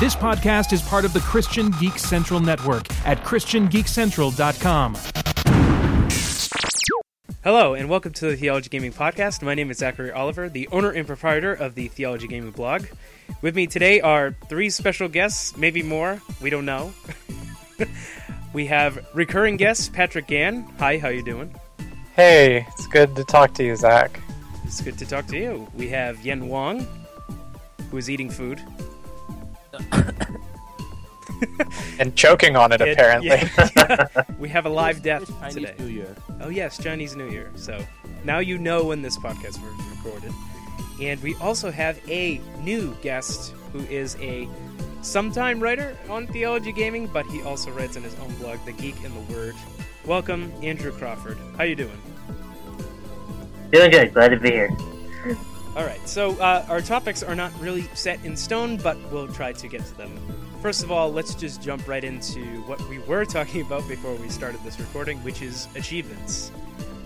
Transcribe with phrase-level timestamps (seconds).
[0.00, 4.94] This podcast is part of the Christian Geek Central Network at ChristianGeekCentral.com.
[7.44, 9.42] Hello, and welcome to the Theology Gaming Podcast.
[9.42, 12.86] My name is Zachary Oliver, the owner and proprietor of the Theology Gaming blog.
[13.42, 16.94] With me today are three special guests, maybe more, we don't know.
[18.54, 20.62] we have recurring guest Patrick Gann.
[20.78, 21.54] Hi, how you doing?
[22.16, 24.18] Hey, it's good to talk to you, Zach.
[24.64, 25.70] It's good to talk to you.
[25.74, 26.86] We have Yen Wong,
[27.90, 28.62] who is eating food.
[31.98, 33.28] And choking on it, And- apparently.
[33.28, 33.48] yeah,
[34.16, 34.24] yeah.
[34.38, 35.74] we have a live death Chinese today.
[35.78, 36.16] New Year.
[36.40, 37.50] Oh yes, Chinese New Year.
[37.56, 37.84] So
[38.24, 40.32] now you know when this podcast was recorded.
[41.00, 44.46] And we also have a new guest who is a
[45.00, 49.02] sometime writer on theology gaming, but he also writes in his own blog, The Geek
[49.02, 49.54] in the Word.
[50.04, 51.38] Welcome, Andrew Crawford.
[51.56, 51.98] How you doing?
[53.72, 54.12] Doing good.
[54.12, 54.70] Glad to be here.
[55.76, 56.06] All right.
[56.08, 59.84] So uh, our topics are not really set in stone, but we'll try to get
[59.84, 60.18] to them.
[60.60, 64.28] First of all, let's just jump right into what we were talking about before we
[64.28, 66.50] started this recording, which is achievements.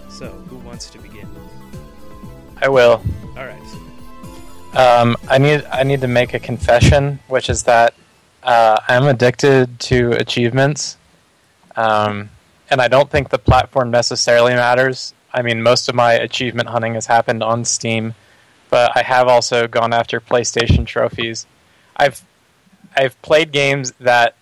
[0.09, 1.29] So, who wants to begin?
[2.57, 3.03] I will.
[3.37, 3.61] All right.
[4.77, 7.95] Um, I need I need to make a confession, which is that
[8.43, 10.97] uh, I'm addicted to achievements,
[11.77, 12.31] um,
[12.71, 15.15] and I don't think the platform necessarily matters.
[15.33, 18.15] I mean, most of my achievement hunting has happened on Steam,
[18.75, 21.47] but I have also gone after PlayStation trophies.
[21.97, 22.25] I've
[22.97, 24.35] I've played games that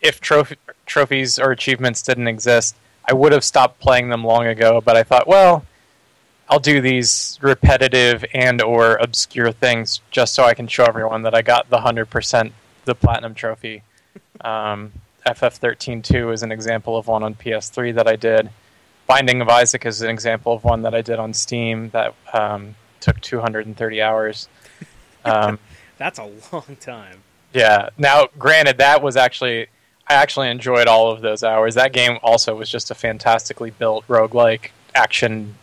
[0.00, 0.54] if trophy,
[0.86, 4.80] trophies or achievements didn't exist, I would have stopped playing them long ago.
[4.80, 5.64] But I thought, well,
[6.48, 11.34] I'll do these repetitive and or obscure things just so I can show everyone that
[11.34, 12.52] I got the hundred percent
[12.84, 13.82] the platinum trophy.
[14.40, 14.92] Um,
[15.24, 18.50] FF13 2 is an example of one on PS3 that I did.
[19.06, 22.74] Binding of Isaac is an example of one that I did on Steam that um,
[23.02, 24.48] took 230 hours.
[25.24, 25.60] Um,
[25.98, 27.22] That's a long time.
[27.52, 27.90] yeah.
[27.96, 29.68] Now, granted, that was actually
[30.08, 31.76] I actually enjoyed all of those hours.
[31.76, 35.54] That game also was just a fantastically built roguelike action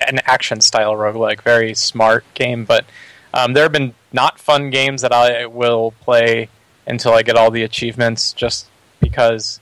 [0.00, 1.42] an action style roguelike.
[1.42, 2.84] Very smart game, but
[3.32, 6.48] um, there have been not fun games that I will play
[6.86, 8.66] until I get all the achievements just
[9.00, 9.60] because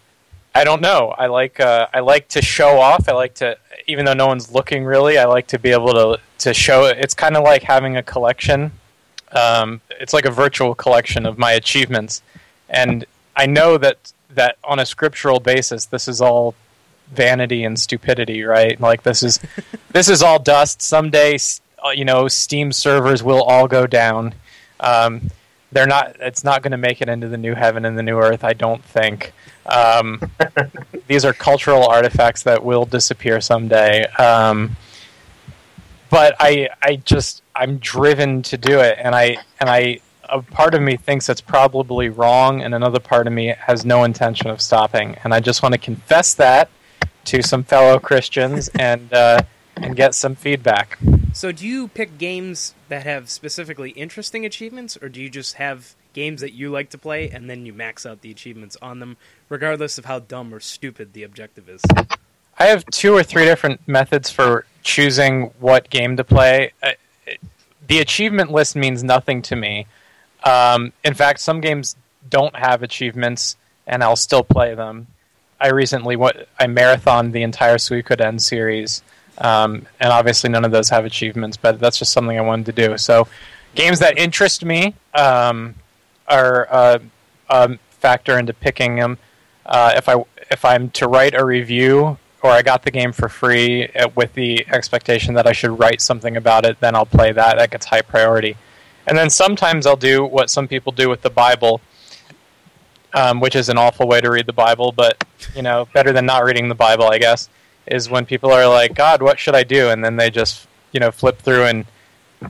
[0.54, 1.14] I don't know.
[1.16, 3.08] I like uh, I like to show off.
[3.08, 6.20] I like to even though no one's looking really, I like to be able to
[6.38, 6.98] to show It.
[6.98, 8.72] it's kind of like having a collection
[9.32, 12.22] um, it's like a virtual collection of my achievements,
[12.68, 13.04] and
[13.36, 16.54] I know that that on a scriptural basis, this is all
[17.10, 18.78] vanity and stupidity, right?
[18.80, 19.40] Like this is
[19.90, 20.82] this is all dust.
[20.82, 21.38] Someday,
[21.84, 24.34] uh, you know, Steam servers will all go down.
[24.80, 25.30] Um,
[25.72, 26.16] they're not.
[26.20, 28.44] It's not going to make it into the new heaven and the new earth.
[28.44, 29.32] I don't think.
[29.66, 30.20] Um,
[31.06, 34.04] these are cultural artifacts that will disappear someday.
[34.04, 34.76] Um,
[36.10, 40.74] but I I just I'm driven to do it, and I and I a part
[40.74, 44.60] of me thinks it's probably wrong, and another part of me has no intention of
[44.60, 46.68] stopping, and I just want to confess that
[47.24, 49.42] to some fellow Christians and uh,
[49.76, 50.98] and get some feedback.
[51.32, 55.94] So, do you pick games that have specifically interesting achievements, or do you just have
[56.12, 59.16] games that you like to play and then you max out the achievements on them,
[59.48, 61.80] regardless of how dumb or stupid the objective is?
[62.58, 66.72] I have two or three different methods for choosing what game to play.
[67.88, 69.86] The achievement list means nothing to me.
[70.44, 71.96] Um, in fact, some games
[72.28, 73.56] don't have achievements,
[73.86, 75.06] and I'll still play them.
[75.60, 79.02] I recently wa- I marathoned the entire Suikoden series,
[79.42, 82.88] um, and obviously none of those have achievements, but that's just something I wanted to
[82.88, 82.96] do.
[82.96, 83.26] So,
[83.74, 85.74] games that interest me um,
[86.28, 86.98] are uh,
[87.50, 89.18] um, factor into picking them.
[89.66, 93.28] Uh, if I if I'm to write a review or I got the game for
[93.28, 97.32] free uh, with the expectation that I should write something about it, then I'll play
[97.32, 97.56] that.
[97.56, 98.56] That gets high priority.
[99.06, 101.80] And then sometimes I'll do what some people do with the Bible,
[103.14, 105.24] um, which is an awful way to read the Bible, but
[105.54, 107.48] you know, better than not reading the Bible, I guess.
[107.86, 111.00] Is when people are like, "God, what should I do?" and then they just you
[111.00, 111.86] know flip through and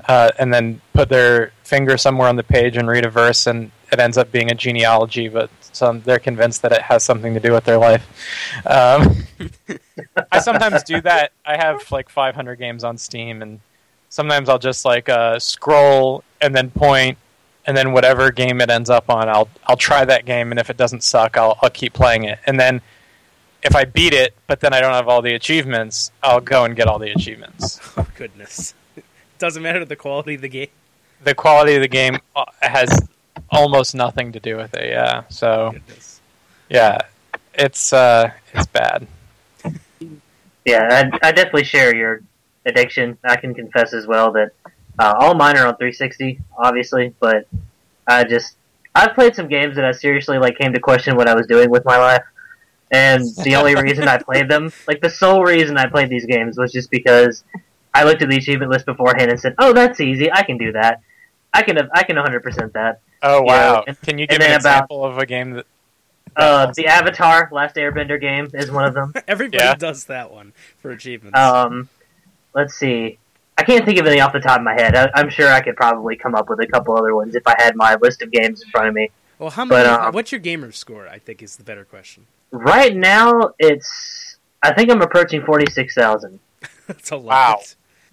[0.08, 3.70] uh, and then put their finger somewhere on the page and read a verse, and
[3.90, 7.40] it ends up being a genealogy, but some they're convinced that it has something to
[7.40, 8.06] do with their life.
[8.66, 9.24] Um,
[10.32, 11.32] I sometimes do that.
[11.44, 13.60] I have like 500 games on Steam, and
[14.08, 17.18] sometimes I'll just like uh, scroll and then point,
[17.66, 20.70] and then whatever game it ends up on, I'll I'll try that game, and if
[20.70, 22.80] it doesn't suck, I'll I'll keep playing it, and then.
[23.62, 26.74] If I beat it, but then I don't have all the achievements, I'll go and
[26.74, 27.78] get all the achievements.
[27.96, 28.74] Oh goodness!
[29.38, 30.68] Doesn't matter the quality of the game.
[31.24, 33.00] the quality of the game uh, has
[33.50, 34.88] almost nothing to do with it.
[34.88, 35.24] Yeah.
[35.28, 36.20] So Goodness.
[36.70, 36.98] yeah,
[37.54, 39.06] it's uh, it's bad.
[40.64, 42.22] Yeah, I, I definitely share your
[42.66, 43.18] addiction.
[43.24, 44.52] I can confess as well that
[44.98, 47.46] uh, all mine are on 360, obviously, but
[48.06, 48.56] I just
[48.94, 51.68] I've played some games that I seriously like came to question what I was doing
[51.70, 52.22] with my life,
[52.92, 56.56] and the only reason I played them, like the sole reason I played these games,
[56.58, 57.42] was just because
[57.94, 60.30] I looked at the achievement list beforehand and said, "Oh, that's easy.
[60.30, 61.00] I can do that.
[61.52, 63.84] I can I can 100 percent that." Oh You know, wow!
[63.86, 65.66] and- Can you give me an then about- example of a game that?
[66.34, 69.12] Uh, the Avatar Last Airbender game is one of them.
[69.28, 69.74] Everybody Yeah.
[69.74, 71.38] does that one for achievements.
[71.38, 71.90] Um,
[72.54, 73.18] let's see.
[73.58, 74.96] I can't think of any off the top of my head.
[74.96, 77.54] I, I'm sure I could probably come up with a couple other ones if I
[77.58, 79.10] had my list of games in front of me.
[79.38, 81.06] well, how but, um, what's your gamer score?
[81.06, 82.24] I think is the better question.
[82.52, 86.38] Right now, it's I think I'm approaching forty six thousand.
[86.86, 87.58] That's a lot.
[87.58, 87.60] Wow.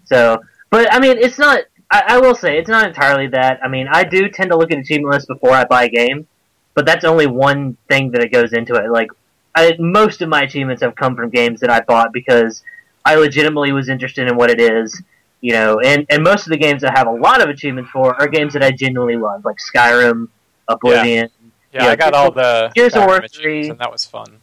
[0.06, 1.62] So, but I mean, it's not.
[1.92, 3.60] I, I will say it's not entirely that.
[3.64, 6.28] I mean, I do tend to look at achievement lists before I buy a game,
[6.74, 8.90] but that's only one thing that it goes into it.
[8.90, 9.10] Like,
[9.56, 12.64] I, most of my achievements have come from games that I bought because
[13.04, 15.02] I legitimately was interested in what it is.
[15.42, 18.14] You know, and and most of the games I have a lot of achievements for
[18.20, 20.28] are games that I genuinely love, like Skyrim,
[20.68, 21.30] Oblivion.
[21.74, 23.70] Yeah, Yeah, I got all the Gears of War 3.
[23.70, 24.40] and that was fun.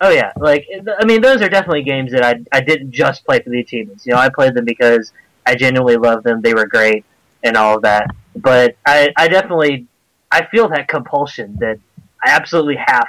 [0.00, 0.66] Oh yeah, like
[1.00, 4.04] I mean, those are definitely games that I I didn't just play for the achievements.
[4.04, 5.12] You know, I played them because
[5.46, 6.42] I genuinely loved them.
[6.42, 7.04] They were great
[7.42, 8.06] and all of that.
[8.34, 9.86] But I I definitely
[10.30, 11.78] I feel that compulsion that
[12.22, 13.08] I absolutely have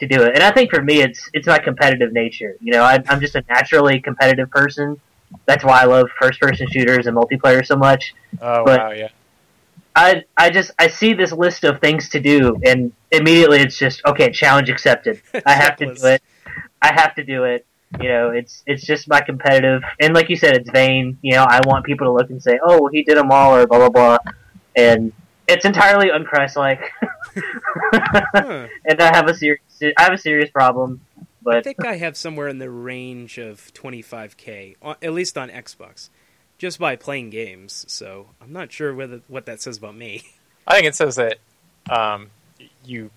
[0.00, 0.34] to do it.
[0.34, 2.56] And I think for me, it's it's my competitive nature.
[2.60, 5.00] You know, I, I'm just a naturally competitive person.
[5.46, 8.12] That's why I love first person shooters and multiplayer so much.
[8.42, 8.90] Oh But- wow!
[8.90, 9.08] Yeah.
[9.94, 14.02] I I just I see this list of things to do, and immediately it's just
[14.04, 14.30] okay.
[14.30, 15.22] Challenge accepted.
[15.46, 16.22] I have to do it.
[16.82, 17.66] I have to do it.
[18.00, 21.18] You know, it's it's just my competitive, and like you said, it's vain.
[21.22, 23.54] You know, I want people to look and say, "Oh, well, he did them all,"
[23.54, 24.18] or blah blah blah,
[24.74, 25.12] and
[25.46, 26.84] it's entirely unchristlike.
[27.96, 28.68] Huh.
[28.84, 31.00] and I have a serious I have a serious problem.
[31.42, 36.10] But I think I have somewhere in the range of 25k, at least on Xbox,
[36.58, 37.84] just by playing games.
[37.88, 40.22] So I'm not sure whether what that says about me.
[40.66, 41.38] I think it says that
[41.90, 42.30] um,
[42.84, 43.10] you,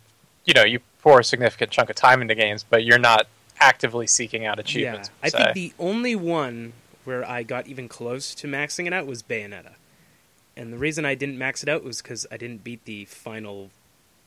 [0.46, 3.28] you know, you pour a significant chunk of time into games, but you're not
[3.60, 5.10] actively seeking out achievements.
[5.10, 6.74] yeah, I think the only one
[7.06, 9.74] where I got even close to maxing it out was Bayonetta,
[10.56, 13.70] and the reason I didn't max it out was because I didn't beat the final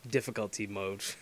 [0.08, 1.02] difficulty mode.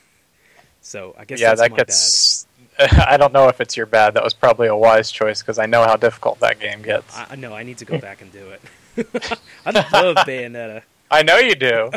[0.82, 2.46] So I guess yeah, that's that my gets.
[2.78, 4.14] I don't know if it's your bad.
[4.14, 7.14] That was probably a wise choice because I know how difficult that game gets.
[7.16, 7.26] bad.
[7.30, 8.62] I know I need to go back and do it.
[9.66, 10.82] I love Bayonetta.
[11.10, 11.90] I know you do.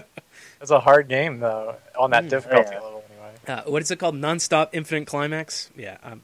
[0.60, 2.80] It's a hard game though on that Mm, difficulty yeah.
[2.80, 3.32] level anyway.
[3.48, 4.16] Uh, what is it called?
[4.16, 5.70] Non-stop infinite climax?
[5.76, 6.22] Yeah, um,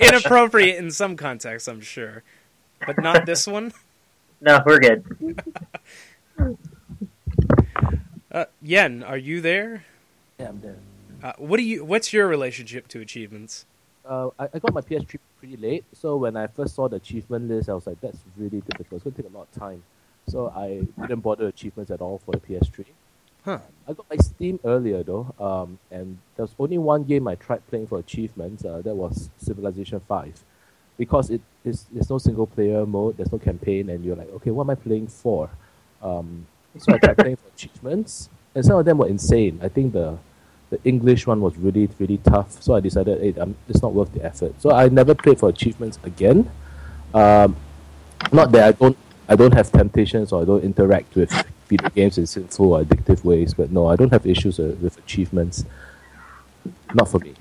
[0.00, 2.22] inappropriate in some contexts, I'm sure,
[2.86, 3.72] but not this one.
[4.40, 5.04] no, we're good.
[8.30, 9.84] Uh, Yen, are you there?
[10.38, 10.76] Yeah, I'm there.
[11.22, 11.84] Uh, what do you?
[11.84, 13.66] What's your relationship to achievements?
[14.04, 17.48] Uh, I, I got my PS3 pretty late, so when I first saw the achievement
[17.48, 18.92] list, I was like, that's really difficult.
[18.92, 19.84] It's going to take a lot of time.
[20.26, 22.84] So I didn't bother achievements at all for the PS3.
[23.44, 23.58] Huh.
[23.88, 27.66] I got my Steam earlier though, um, and there was only one game I tried
[27.68, 28.64] playing for achievements.
[28.64, 30.42] Uh, that was Civilization Five,
[30.96, 34.50] because it is there's no single player mode, there's no campaign, and you're like, okay,
[34.50, 35.50] what am I playing for?
[36.00, 36.46] Um,
[36.78, 39.58] so I tried playing for achievements, and some of them were insane.
[39.60, 40.18] I think the
[40.72, 43.34] the English one was really really tough, so I decided, hey,
[43.68, 44.58] it's not worth the effort.
[44.58, 46.50] So I never played for achievements again.
[47.12, 47.56] Um,
[48.32, 48.96] not that I don't
[49.28, 51.30] I don't have temptations or I don't interact with
[51.68, 54.96] video games in sinful or addictive ways, but no, I don't have issues uh, with
[54.96, 55.66] achievements.
[56.94, 57.34] Not for me.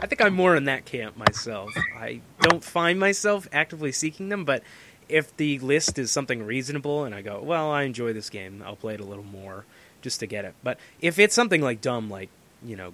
[0.00, 1.70] I think I'm more in that camp myself.
[1.98, 4.62] I don't find myself actively seeking them, but
[5.08, 8.76] if the list is something reasonable and I go, well, I enjoy this game, I'll
[8.76, 9.66] play it a little more
[10.04, 10.54] just to get it.
[10.62, 12.28] But if it's something like dumb, like,
[12.62, 12.92] you know,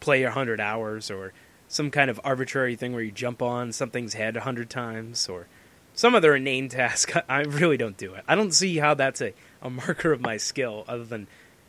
[0.00, 1.32] play 100 hours or
[1.68, 5.46] some kind of arbitrary thing where you jump on something's head 100 times or
[5.94, 8.24] some other inane task, I really don't do it.
[8.28, 11.28] I don't see how that's a, a marker of my skill other than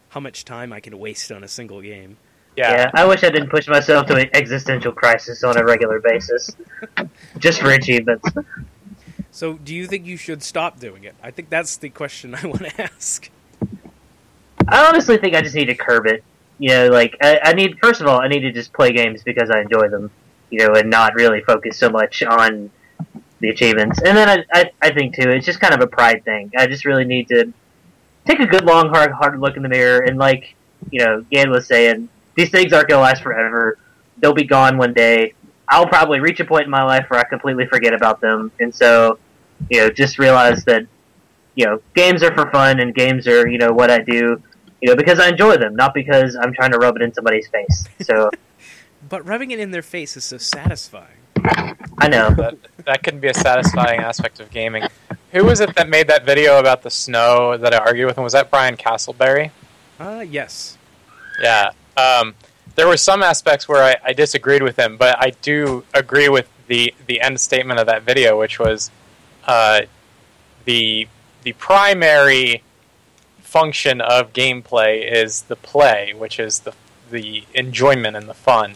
[0.10, 2.18] how much time I can waste on a single game.
[2.58, 6.02] Yeah, Yeah, I wish I didn't push myself to an existential crisis on a regular
[6.02, 6.54] basis,
[7.38, 8.28] just for achievements.
[9.30, 11.16] So, do you think you should stop doing it?
[11.24, 13.30] I think that's the question I want to ask.
[14.72, 16.24] I honestly think I just need to curb it.
[16.58, 17.78] You know, like I, I need.
[17.80, 20.12] First of all, I need to just play games because I enjoy them.
[20.50, 22.72] You know, and not really focus so much on
[23.40, 24.01] the achievements.
[24.01, 26.51] And then I, I, I think too, it's just kind of a pride thing.
[26.58, 27.54] I just really need to
[28.25, 30.56] take a good, long, hard, hard look in the mirror and, like,
[30.92, 33.78] you know, Gann was saying, these things aren't gonna last forever.
[34.18, 35.34] They'll be gone one day.
[35.68, 38.75] I'll probably reach a point in my life where I completely forget about them, and
[38.75, 39.20] so,
[39.70, 40.86] you know, just realize that,
[41.56, 44.42] you know, games are for fun and games are, you know, what I do
[44.82, 47.48] you know, because I enjoy them, not because I'm trying to rub it in somebody's
[47.48, 47.88] face.
[48.02, 48.30] So
[49.08, 51.18] But rubbing it in their face is so satisfying.
[51.98, 52.30] I know.
[52.36, 54.84] that that can be a satisfying aspect of gaming.
[55.32, 58.24] Who was it that made that video about the snow that I argued with And
[58.24, 59.52] Was that Brian Castleberry?
[60.00, 60.78] Uh, yes.
[61.42, 61.72] Yeah.
[61.98, 62.36] Um,
[62.76, 66.48] there were some aspects where I, I disagreed with him, but I do agree with
[66.68, 68.92] the the end statement of that video, which was
[69.46, 69.82] uh,
[70.66, 71.08] the
[71.44, 72.62] the primary
[73.51, 76.74] function of gameplay is the play, which is the
[77.10, 78.75] the enjoyment and the fun.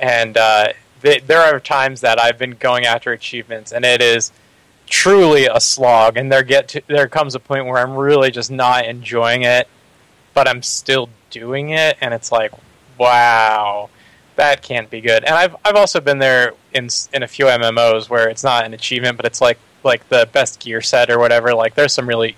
[0.00, 0.72] And uh,
[1.02, 4.32] th- there are times that I've been going after achievements, and it is
[4.86, 6.16] truly a slog.
[6.16, 9.68] And there get to, there comes a point where I'm really just not enjoying it,
[10.34, 12.50] but I'm still doing it, and it's like,
[12.98, 13.88] wow,
[14.34, 15.22] that can't be good.
[15.22, 18.74] And I've I've also been there in in a few MMOs where it's not an
[18.74, 21.54] achievement, but it's like like the best gear set or whatever.
[21.54, 22.34] Like there's some really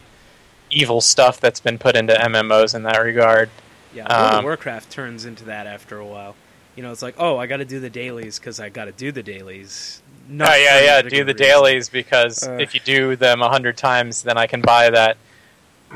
[0.70, 3.50] evil stuff that's been put into MMOs in that regard.
[3.94, 6.36] Yeah, World of Um, Warcraft turns into that after a while.
[6.76, 8.92] You know, it's like, oh, I got to do the dailies because I got to
[8.92, 10.00] do the dailies.
[10.28, 11.02] Not oh for yeah, yeah.
[11.02, 11.36] Do the reason.
[11.36, 12.52] dailies because Uh.
[12.60, 15.16] if you do them a hundred times, then I can buy that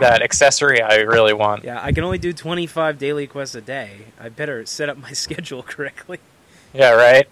[0.00, 1.62] that accessory I really want.
[1.62, 4.07] Yeah, I can only do 25 daily quests a day.
[4.21, 6.19] I better set up my schedule correctly.
[6.73, 7.28] Yeah, right.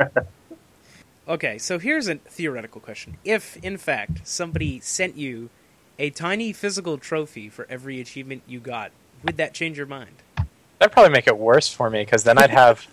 [1.28, 3.16] Okay, so here's a theoretical question.
[3.24, 5.50] If, in fact, somebody sent you
[5.98, 8.90] a tiny physical trophy for every achievement you got,
[9.24, 10.22] would that change your mind?
[10.78, 12.86] That'd probably make it worse for me because then I'd have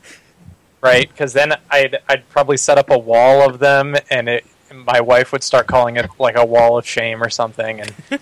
[0.81, 5.01] right because then I'd I'd probably set up a wall of them and it my
[5.01, 7.93] wife would start calling it like a wall of shame or something and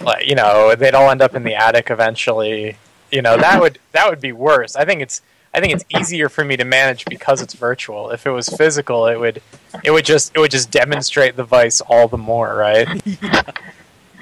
[0.00, 2.76] like you know they'd all end up in the attic eventually.
[3.10, 4.76] You know that would that would be worse.
[4.76, 5.22] I think it's
[5.54, 8.10] I think it's easier for me to manage because it's virtual.
[8.10, 9.42] If it was physical it would
[9.82, 12.88] it would just it would just demonstrate the vice all the more right?
[13.22, 13.42] Yeah,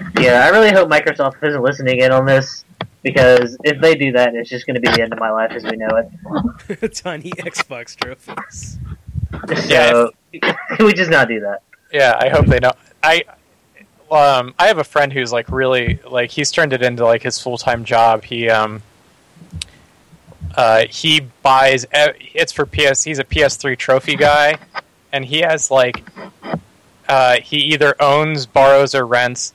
[0.00, 2.64] I really hope Microsoft isn't listening in on this
[3.02, 5.52] because if they do that, it's just going to be the end of my life
[5.52, 6.94] as we know it.
[6.94, 8.78] tiny Xbox trophies.
[9.68, 11.62] So, can we just not do that?
[11.92, 12.76] Yeah, I hope they don't.
[13.02, 13.24] I
[14.10, 17.40] um I have a friend who's like really like he's turned it into like his
[17.40, 18.24] full time job.
[18.24, 18.82] He um
[20.56, 23.02] uh he buys it's for PS.
[23.04, 24.58] He's a PS3 trophy guy,
[25.12, 26.04] and he has like
[27.08, 29.52] uh he either owns, borrows, or rents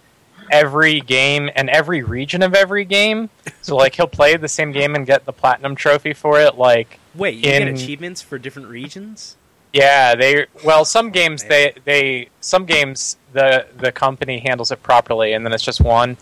[0.51, 3.29] every game and every region of every game.
[3.61, 6.55] So like he'll play the same game and get the platinum trophy for it.
[6.55, 9.37] Like Wait, you get achievements for different regions?
[9.75, 15.33] yeah, they well some games they they some games the the company handles it properly
[15.33, 16.15] and then it's just one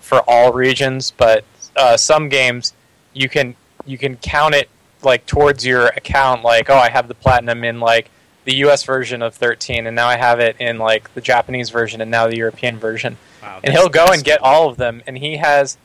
[0.00, 1.44] for all regions, but
[1.76, 2.72] uh, some games
[3.12, 3.54] you can
[3.84, 4.70] you can count it
[5.02, 8.10] like towards your account like oh I have the platinum in like
[8.46, 12.00] the US version of 13 and now I have it in like the Japanese version
[12.00, 13.18] and now the European version.
[13.44, 15.76] Wow, And he'll go and get all of them and he has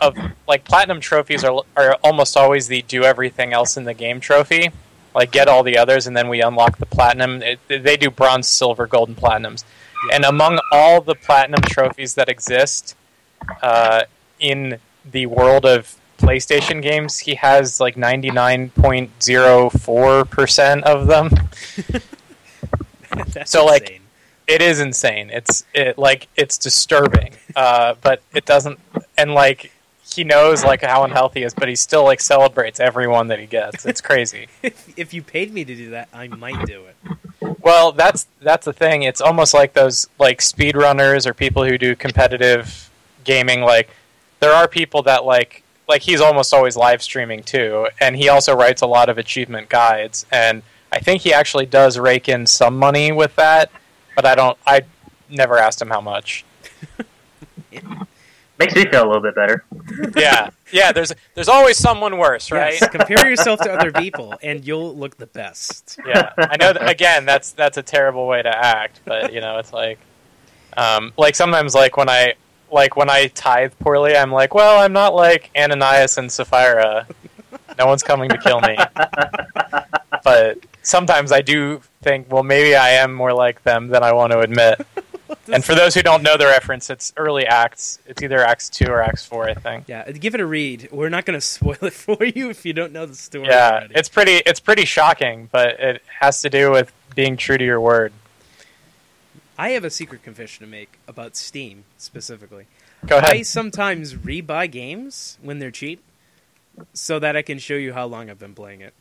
[0.00, 0.16] of
[0.48, 4.70] like platinum trophies are are almost always the do everything else in the game trophy.
[5.14, 7.42] Like get all the others and then we unlock the platinum.
[7.42, 9.62] It, they do bronze silver gold and platinums.
[10.12, 12.96] And among all the platinum trophies that exist
[13.62, 14.04] uh,
[14.40, 14.78] in
[15.08, 21.28] the world of playstation games he has like 99.04% of them.
[23.44, 24.01] So, like, insane.
[24.46, 28.78] It is insane it's it like it's disturbing uh, but it doesn't
[29.16, 29.72] and like
[30.14, 33.46] he knows like how unhealthy he is but he still like celebrates everyone that he
[33.46, 37.56] gets it's crazy if, if you paid me to do that, I might do it.
[37.60, 39.02] Well, that's that's the thing.
[39.02, 42.90] It's almost like those like speedrunners or people who do competitive
[43.24, 43.60] gaming.
[43.60, 43.90] Like
[44.40, 48.54] there are people that like like he's almost always live streaming too, and he also
[48.54, 50.26] writes a lot of achievement guides.
[50.32, 53.70] And I think he actually does rake in some money with that,
[54.14, 54.58] but I don't.
[54.66, 54.82] I
[55.28, 56.44] never asked him how much.
[58.58, 59.64] Makes me feel a little bit better.
[60.16, 60.92] Yeah, yeah.
[60.92, 62.76] There's there's always someone worse, right?
[62.80, 65.98] Yes, compare yourself to other people, and you'll look the best.
[66.06, 66.72] yeah, I know.
[66.72, 69.98] That, again, that's that's a terrible way to act, but you know, it's like,
[70.76, 72.34] um, like sometimes, like when I
[72.70, 77.06] like when I tithe poorly, I'm like, well, I'm not like Ananias and Sapphira.
[77.78, 78.76] No one's coming to kill me.
[80.24, 84.32] but sometimes I do think, well, maybe I am more like them than I want
[84.32, 84.86] to admit.
[85.52, 87.98] And for those who don't know the reference, it's early acts.
[88.06, 89.88] It's either Acts two or Acts four, I think.
[89.88, 90.88] Yeah, give it a read.
[90.92, 93.46] We're not going to spoil it for you if you don't know the story.
[93.46, 93.94] Yeah, already.
[93.94, 94.42] it's pretty.
[94.46, 98.12] It's pretty shocking, but it has to do with being true to your word.
[99.58, 102.66] I have a secret confession to make about Steam specifically.
[103.06, 103.30] Go ahead.
[103.30, 106.02] I sometimes rebuy games when they're cheap,
[106.92, 108.94] so that I can show you how long I've been playing it.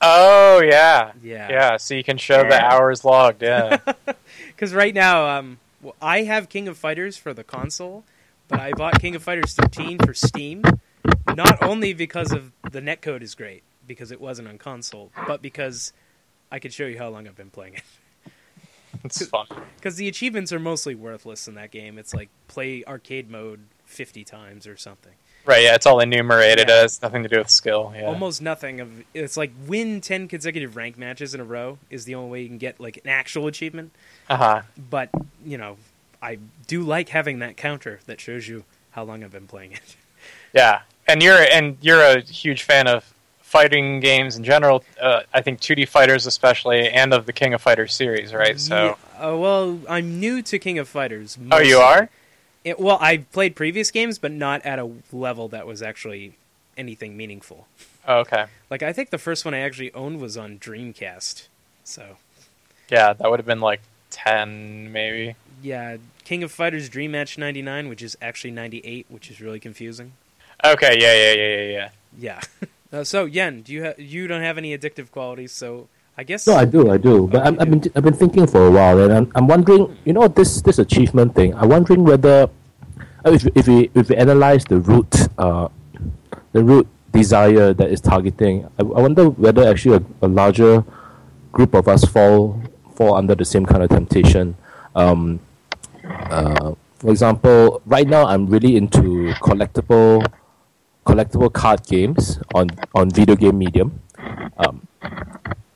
[0.00, 1.48] Oh yeah, Yeah.
[1.50, 1.76] yeah.
[1.76, 3.42] So you can show the hours logged.
[3.42, 3.78] Yeah,
[4.48, 8.04] Because right now, um, well, I have King of Fighters for the console,
[8.48, 10.62] but I bought King of Fighters 13 for Steam,
[11.34, 15.92] not only because of the netcode is great because it wasn't on console, but because
[16.52, 17.82] I could show you how long I've been playing it.
[19.04, 19.46] it's fun.
[19.76, 21.98] Because the achievements are mostly worthless in that game.
[21.98, 25.14] It's like play arcade mode fifty times or something.
[25.48, 26.68] Right, yeah, it's all enumerated.
[26.68, 26.80] Yeah.
[26.80, 27.94] It has nothing to do with skill.
[27.96, 28.04] Yeah.
[28.04, 32.14] Almost nothing of it's like win ten consecutive rank matches in a row is the
[32.16, 33.92] only way you can get like an actual achievement.
[34.28, 34.62] Uh huh.
[34.90, 35.08] But
[35.42, 35.78] you know,
[36.20, 36.36] I
[36.66, 39.96] do like having that counter that shows you how long I've been playing it.
[40.52, 44.82] Yeah, and you're and you're a huge fan of fighting games in general.
[45.00, 48.58] Uh, I think 2D fighters especially, and of the King of Fighters series, right?
[48.60, 51.38] So, Yeah, uh, well, I'm new to King of Fighters.
[51.50, 52.08] oh, you are?
[52.68, 56.34] It, well, I played previous games, but not at a level that was actually
[56.76, 57.66] anything meaningful.
[58.06, 58.46] Oh, okay.
[58.70, 61.46] Like I think the first one I actually owned was on Dreamcast.
[61.84, 62.16] So
[62.90, 65.34] Yeah, that would have been like 10, maybe.
[65.62, 70.12] yeah, King of Fighters Dream Match '99, which is actually '98, which is really confusing.
[70.64, 71.88] Okay, yeah, yeah, yeah, yeah, yeah.
[72.18, 72.40] Yeah.
[73.00, 75.52] uh, so Yen, do you ha- you don't have any addictive qualities?
[75.52, 77.26] So I guess No, I do, I do.
[77.28, 80.12] But I'm, I've been I've been thinking for a while, and I'm, I'm wondering, you
[80.12, 81.54] know, this this achievement thing.
[81.54, 82.48] I'm wondering whether
[83.24, 85.68] if if we if we analyze the root uh
[86.52, 90.84] the root desire that is targeting, I, I wonder whether actually a, a larger
[91.52, 92.60] group of us fall
[92.94, 94.56] fall under the same kind of temptation.
[94.94, 95.40] Um,
[96.04, 100.26] uh, for example, right now I'm really into collectible
[101.06, 104.00] collectible card games on on video game medium.
[104.58, 104.86] Um,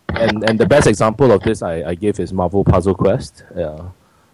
[0.09, 3.45] and and the best example of this I, I give is Marvel Puzzle Quest.
[3.57, 3.89] Uh,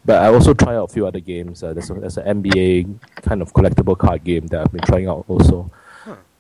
[0.09, 1.63] but I also try out a few other games.
[1.63, 5.07] Uh, there's, a, there's an NBA kind of collectible card game that I've been trying
[5.07, 5.71] out also.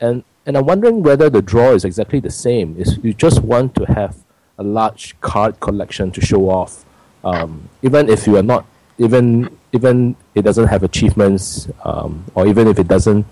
[0.00, 2.76] And and I'm wondering whether the draw is exactly the same.
[2.78, 4.16] Is you just want to have
[4.56, 6.86] a large card collection to show off,
[7.22, 8.64] um, even if you are not
[8.96, 13.26] even even it doesn't have achievements, um, or even if it doesn't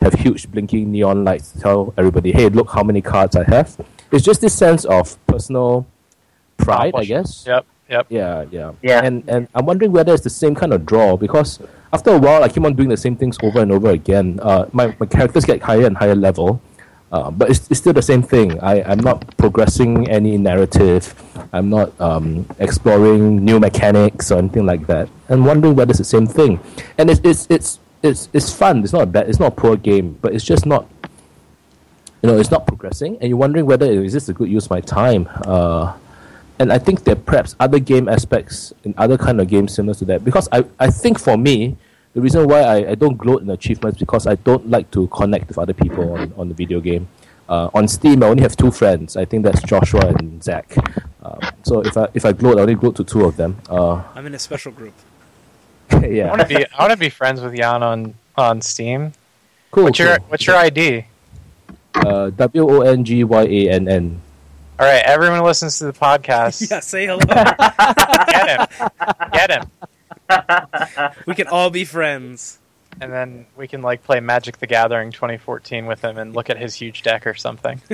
[0.00, 3.78] have huge blinking neon lights to tell everybody, hey, look how many cards I have.
[4.10, 5.86] It's just this sense of personal
[6.56, 7.44] pride, I guess.
[7.46, 8.06] Yep, yep.
[8.08, 9.04] Yeah, yeah, Yeah.
[9.04, 11.60] And and I'm wondering whether it's the same kind of draw because
[11.92, 14.40] after a while I keep on doing the same things over and over again.
[14.42, 16.60] Uh, my my characters get higher and higher level,
[17.12, 18.58] uh, but it's, it's still the same thing.
[18.60, 21.14] I I'm not progressing any narrative.
[21.52, 25.08] I'm not um, exploring new mechanics or anything like that.
[25.28, 26.58] I'm wondering whether it's the same thing.
[26.96, 28.82] And it's it's it's it's it's fun.
[28.82, 29.28] It's not a bad.
[29.28, 30.88] It's not a poor game, but it's just not.
[32.22, 34.70] You know, it's not progressing, and you're wondering whether is this a good use of
[34.70, 35.28] my time.
[35.44, 35.92] Uh,
[36.62, 39.94] and I think there are perhaps other game aspects in other kind of games similar
[39.94, 40.24] to that.
[40.24, 41.76] Because I, I think for me,
[42.14, 45.48] the reason why I, I don't gloat in achievements because I don't like to connect
[45.48, 47.08] with other people on, on the video game.
[47.48, 49.16] Uh, on Steam, I only have two friends.
[49.16, 50.72] I think that's Joshua and Zach.
[51.24, 53.60] Um, so if I if I gloat, I only gloat to two of them.
[53.68, 54.94] Uh, I'm in a special group.
[56.00, 59.12] yeah, I want to be I want to be friends with Jan on on Steam.
[59.72, 59.84] cool.
[59.84, 60.26] What's your cool.
[60.28, 61.06] What's your ID?
[61.94, 64.20] Uh, W O N G Y A N N.
[64.82, 66.68] All right, everyone who listens to the podcast.
[66.72, 67.20] Yeah, say hello.
[67.20, 68.88] Get him,
[69.32, 72.58] get him, we can all be friends.
[73.00, 76.58] and then we can like play Magic the Gathering 2014 with him and look at
[76.58, 77.80] his huge deck or something.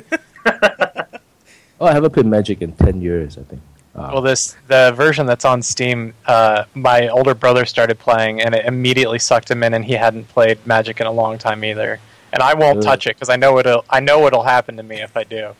[1.81, 3.39] Oh, I haven't played Magic in ten years.
[3.39, 3.63] I think.
[3.95, 6.13] Uh, Well, this the version that's on Steam.
[6.27, 10.27] Uh, my older brother started playing, and it immediately sucked him in, and he hadn't
[10.27, 12.01] played Magic in a long time either.
[12.33, 12.87] And I won't Really?
[12.87, 15.55] touch it because I know it'll I know what'll happen to me if I do.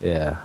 [0.00, 0.36] Yeah.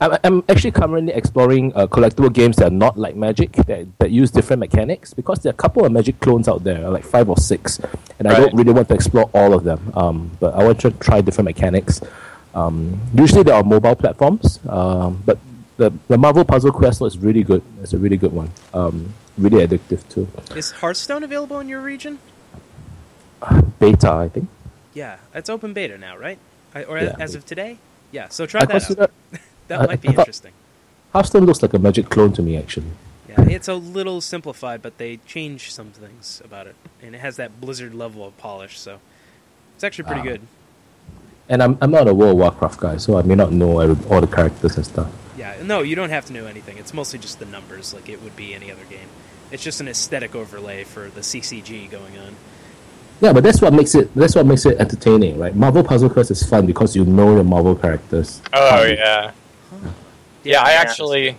[0.00, 4.10] I'm, I'm actually currently exploring uh, collectible games that are not like Magic, that, that
[4.10, 7.28] use different mechanics, because there are a couple of Magic clones out there, like five
[7.28, 7.78] or six,
[8.18, 9.92] and I don't really want to explore all of them.
[9.94, 12.00] Um, but I want to try different mechanics.
[12.54, 15.38] Um, usually they're mobile platforms, um, but
[15.76, 17.62] the, the Marvel Puzzle Quest was really good.
[17.82, 18.50] It's a really good one.
[18.72, 20.28] Um, really addictive too.
[20.56, 22.18] Is Hearthstone available in your region?
[23.78, 24.48] Beta, I think.
[24.94, 26.38] Yeah, it's open beta now, right?
[26.74, 27.16] I, or Yeah.
[27.18, 27.78] as of today?
[28.12, 28.80] Yeah, so try I that out.
[28.82, 29.10] consider
[29.68, 30.52] That I- might be I interesting.
[31.12, 32.86] Hearthstone looks like a Magic clone to me, actually.
[33.28, 37.36] Yeah, it's a little simplified, but they change some things about it, and it has
[37.36, 38.98] that Blizzard level of polish, so
[39.74, 40.24] it's actually pretty Ah.
[40.24, 40.40] good.
[41.48, 44.20] And I'm, I'm not a World of Warcraft guy, so I may not know all
[44.20, 45.10] the characters and stuff.
[45.36, 46.78] Yeah, no, you don't have to know anything.
[46.78, 49.08] It's mostly just the numbers, like it would be any other game.
[49.50, 52.36] It's just an aesthetic overlay for the CCG going on.
[53.20, 55.54] Yeah, but that's what makes it that's what makes it entertaining, right?
[55.54, 58.40] Marvel Puzzle Quest is fun because you know your Marvel characters.
[58.52, 59.32] Oh Um, yeah.
[60.42, 61.36] Yeah, I actually,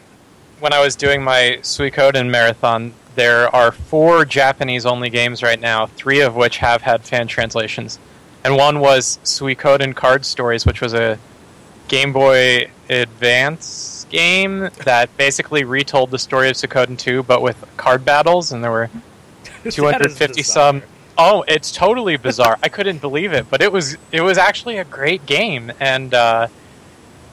[0.59, 6.21] when I was doing my Suikoden marathon, there are four Japanese-only games right now, three
[6.21, 7.97] of which have had fan translations,
[8.43, 11.17] and one was Suikoden Card Stories, which was a
[11.87, 18.05] Game Boy Advance game that basically retold the story of Suikoden 2, but with card
[18.05, 18.89] battles, and there were
[19.71, 20.83] 250 some.
[21.17, 22.57] Oh, it's totally bizarre.
[22.63, 26.47] I couldn't believe it, but it was it was actually a great game, and uh,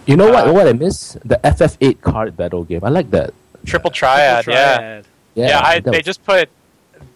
[0.07, 1.17] You know what Uh, what I miss?
[1.25, 2.83] The FF8 card battle game.
[2.85, 3.33] I like that.
[3.67, 4.77] Triple Triad, Triple yeah.
[4.79, 5.05] Triad.
[5.35, 6.49] Yeah, Yeah, I, that they just put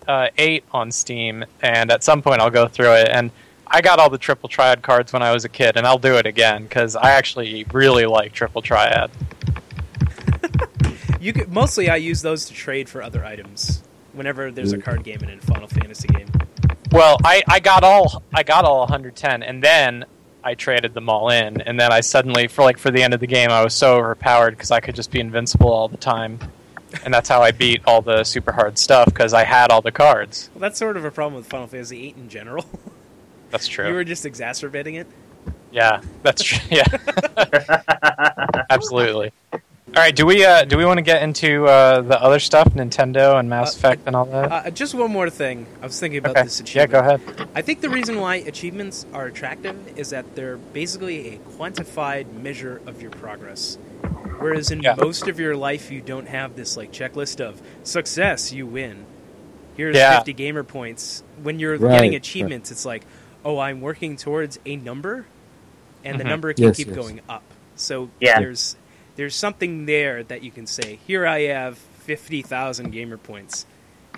[0.09, 3.09] uh, eight on Steam, and at some point I'll go through it.
[3.09, 3.31] And
[3.67, 6.17] I got all the Triple Triad cards when I was a kid, and I'll do
[6.17, 9.11] it again because I actually really like Triple Triad.
[11.21, 13.81] You could, mostly I use those to trade for other items
[14.13, 14.83] whenever there's a Mm.
[14.85, 16.27] card game in a Final Fantasy game.
[16.93, 20.05] Well, I, I got all I got all 110, and then
[20.45, 23.21] I traded them all in, and then I suddenly, for like for the end of
[23.21, 26.39] the game, I was so overpowered because I could just be invincible all the time,
[27.05, 29.91] and that's how I beat all the super hard stuff because I had all the
[29.93, 30.51] cards.
[30.55, 32.65] Well, that's sort of a problem with Final Fantasy VIII in general.
[33.51, 33.87] That's true.
[33.87, 35.07] you were just exacerbating it.
[35.71, 36.59] Yeah, that's true.
[36.71, 36.87] Yeah,
[38.71, 39.31] absolutely.
[39.95, 42.73] All right, do we uh, do we want to get into uh, the other stuff,
[42.73, 44.51] Nintendo and Mass Uh, Effect and all that?
[44.51, 45.67] Uh, just one more thing.
[45.83, 46.45] I was thinking about okay.
[46.45, 47.21] this Yeah, go ahead.
[47.55, 52.81] I think the reason why achievements are attractive is that they're basically a quantified measure
[52.87, 53.77] of your progress.
[54.39, 54.95] Whereas in Yeah.
[54.95, 59.05] most of your life, you don't have this like checklist of success, you win.
[59.77, 60.17] Here's Yeah.
[60.17, 61.23] 50 gamer points.
[61.43, 62.17] When you're Right, getting right.
[62.17, 63.05] achievements, it's like,
[63.45, 65.27] oh, I'm working towards a number,
[66.03, 66.29] and the Mhm.
[66.29, 66.97] number can Yes, keep yes.
[66.97, 67.43] going up.
[67.77, 68.39] So Yeah.
[68.41, 68.77] there's
[69.17, 73.67] there's something there that you can say, here I have 50,000 gamer points,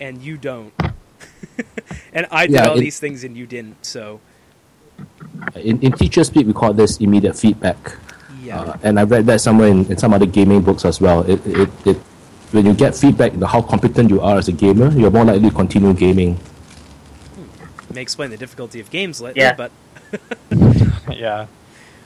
[0.00, 0.72] and you don't.
[2.12, 3.84] and I did Yeah, all it- these things and you didn't.
[3.84, 4.20] So
[5.56, 7.76] In, in teacher speak, we call this immediate feedback.
[8.42, 11.22] yeah, Uh, and I've read that somewhere in, in some other gaming books as well.
[11.22, 11.96] It, it, it,
[12.52, 15.48] when you get feedback on how competent you are as a gamer, you're more likely
[15.50, 16.38] to continue gaming.
[17.92, 19.42] may explain the difficulty of games lately.
[19.42, 19.54] Yeah.
[19.54, 19.72] But
[21.10, 21.46] Yeah.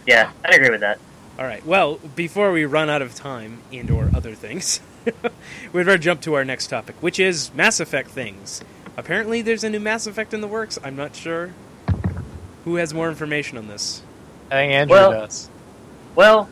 [0.06, 0.98] Yeah, I'd agree with that.
[1.38, 1.64] All right.
[1.64, 4.80] Well, before we run out of time and or other things,
[5.72, 8.62] we'd better jump to our next topic, which is Mass Effect things.
[8.96, 10.78] Apparently, there's a new Mass Effect in the works.
[10.82, 11.52] I'm not sure.
[12.64, 14.02] Who has more information on this?
[14.50, 15.48] I think Andrew Well- does.
[16.16, 16.48] Well,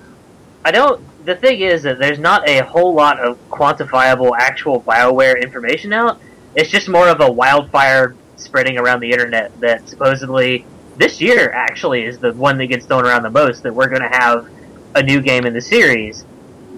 [0.65, 1.01] I don't.
[1.25, 6.21] The thing is that there's not a whole lot of quantifiable actual Bioware information out.
[6.55, 10.65] It's just more of a wildfire spreading around the internet that supposedly
[10.97, 13.65] this year actually is the one that gets thrown around the most.
[13.65, 14.49] That we're going to have
[14.97, 16.25] a new game in the series,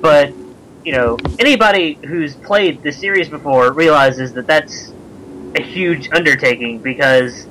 [0.01, 0.33] but
[0.85, 4.93] you know anybody who's played the series before realizes that that's
[5.57, 7.47] a huge undertaking because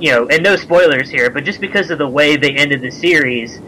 [0.00, 2.90] you know, and no spoilers here, but just because of the way they ended the
[2.90, 3.58] series,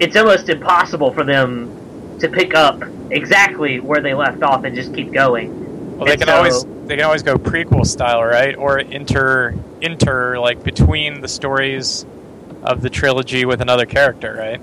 [0.00, 1.70] it's almost impossible for them
[2.18, 5.96] to pick up exactly where they left off and just keep going.
[5.96, 8.56] Well, they And can so- always they can always go prequel style, right?
[8.56, 12.04] Or inter inter like between the stories
[12.64, 14.60] of the trilogy with another character, right?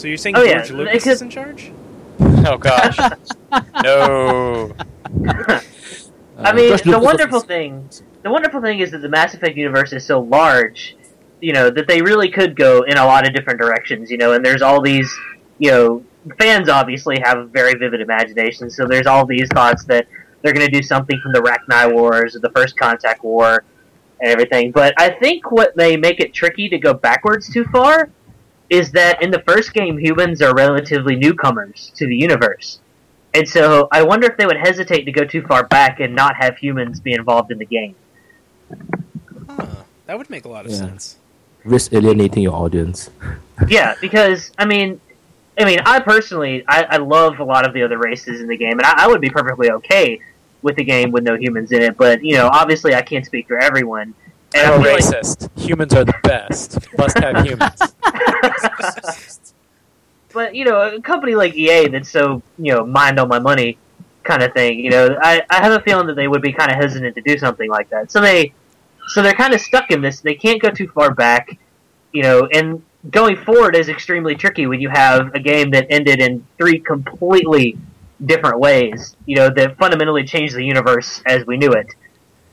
[0.00, 1.72] So you're saying Oh, George it Lucas could- is in charge?
[2.20, 2.96] Oh gosh,
[3.84, 4.72] no.
[6.38, 7.86] I mean, the wonderful thing,
[8.22, 10.96] the wonderful thing is that the Mass Effect universe is so large,
[11.42, 14.32] you know, that they really could go in a lot of different directions, you know,
[14.32, 15.14] and there's all these,
[15.58, 16.02] you know,
[16.38, 20.06] fans obviously have very vivid imaginations, so there's all these thoughts that
[20.40, 23.64] they're going to do something from the Rachni Wars or the First Contact War
[24.20, 24.72] and everything.
[24.72, 28.08] But I think what may make it tricky to go backwards too far
[28.70, 32.78] is that in the first game, humans are relatively newcomers to the universe.
[33.34, 36.36] And so I wonder if they would hesitate to go too far back and not
[36.36, 37.94] have humans be involved in the game.
[39.48, 39.66] Huh.
[40.06, 40.78] That would make a lot of Yeah.
[40.78, 41.16] sense.
[41.64, 43.10] Risk alienating your audience.
[43.68, 45.00] yeah, because I mean,
[45.58, 48.56] I mean, I personally, I, I love a lot of the other races in the
[48.56, 50.20] game, and I, I would be perfectly okay
[50.62, 51.96] with the game with no humans in it.
[51.96, 54.14] But you know, obviously, I can't speak for everyone.
[54.54, 55.48] And I I'm a like- racist.
[55.58, 56.78] Humans are the best.
[56.98, 57.80] Must have humans.
[60.32, 63.78] but you know, a company like EA that's so you know mind on my money
[64.22, 64.78] kind of thing.
[64.78, 67.22] You know, I, I have a feeling that they would be kind of hesitant to
[67.22, 68.10] do something like that.
[68.10, 68.52] So they,
[69.08, 70.20] so they're kind of stuck in this.
[70.20, 71.58] They can't go too far back.
[72.12, 76.20] You know, and going forward is extremely tricky when you have a game that ended
[76.20, 77.78] in three completely
[78.24, 79.16] different ways.
[79.26, 81.94] You know, that fundamentally changed the universe as we knew it.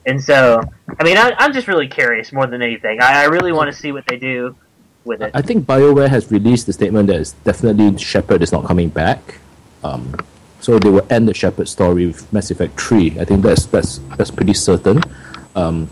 [0.07, 0.61] And so,
[0.99, 3.01] I mean, I, I'm just really curious more than anything.
[3.01, 4.55] I, I really want to see what they do
[5.03, 5.31] with it.
[5.33, 9.39] I think BioWare has released the statement that it's definitely Shepard is not coming back.
[9.83, 10.15] Um,
[10.61, 13.19] so they will end the Shepard story with Mass Effect 3.
[13.19, 15.03] I think that's that's that's pretty certain.
[15.55, 15.89] Um,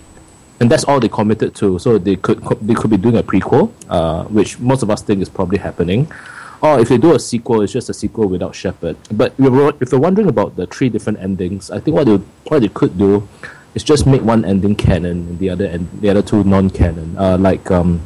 [0.62, 1.78] and that's all they committed to.
[1.78, 5.22] So they could they could be doing a prequel, uh, which most of us think
[5.22, 6.10] is probably happening.
[6.62, 8.96] Or if they do a sequel, it's just a sequel without Shepard.
[9.12, 12.16] But if you're wondering about the three different endings, I think what they
[12.48, 13.28] what they could do
[13.76, 17.16] is just make one ending canon and the other and the other two non-canon.
[17.18, 18.02] Uh, like um,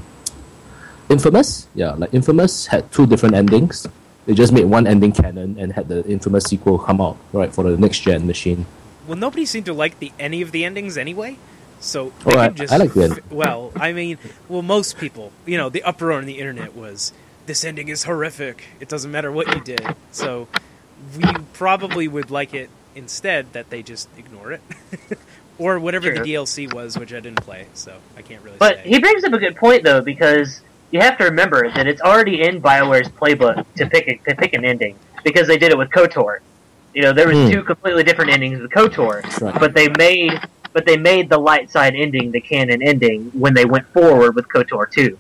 [1.10, 3.88] Infamous, yeah, like Infamous had two different endings.
[4.28, 7.64] They just made one ending canon and had the Infamous sequel come out right for
[7.64, 8.66] the next gen machine.
[9.08, 11.38] Well, nobody seemed to like the any of the endings anyway.
[11.80, 13.22] So Oh, they I- just I like the end.
[13.32, 17.12] well, I mean, well, most people, you know, the uproar on the internet was
[17.48, 18.66] this ending is horrific.
[18.80, 19.82] It doesn't matter what you did.
[20.12, 20.48] So
[21.18, 24.62] we probably would like it instead that they just ignore it,
[25.60, 28.90] or whatever the DLC was, which I didn't play, so I can't really But say.
[28.90, 32.42] he brings up a good point though, because you have to remember that it's already
[32.42, 35.90] in Bioware's playbook to pick a, to pick an ending because they did it with
[35.90, 36.40] Kotor.
[36.94, 37.50] You know, there was Hmm.
[37.52, 39.60] two completely different endings with Kotor, Right.
[39.60, 40.40] but they made
[40.72, 44.48] but they made the light side ending the canon ending when they went forward with
[44.48, 45.20] Kotor two.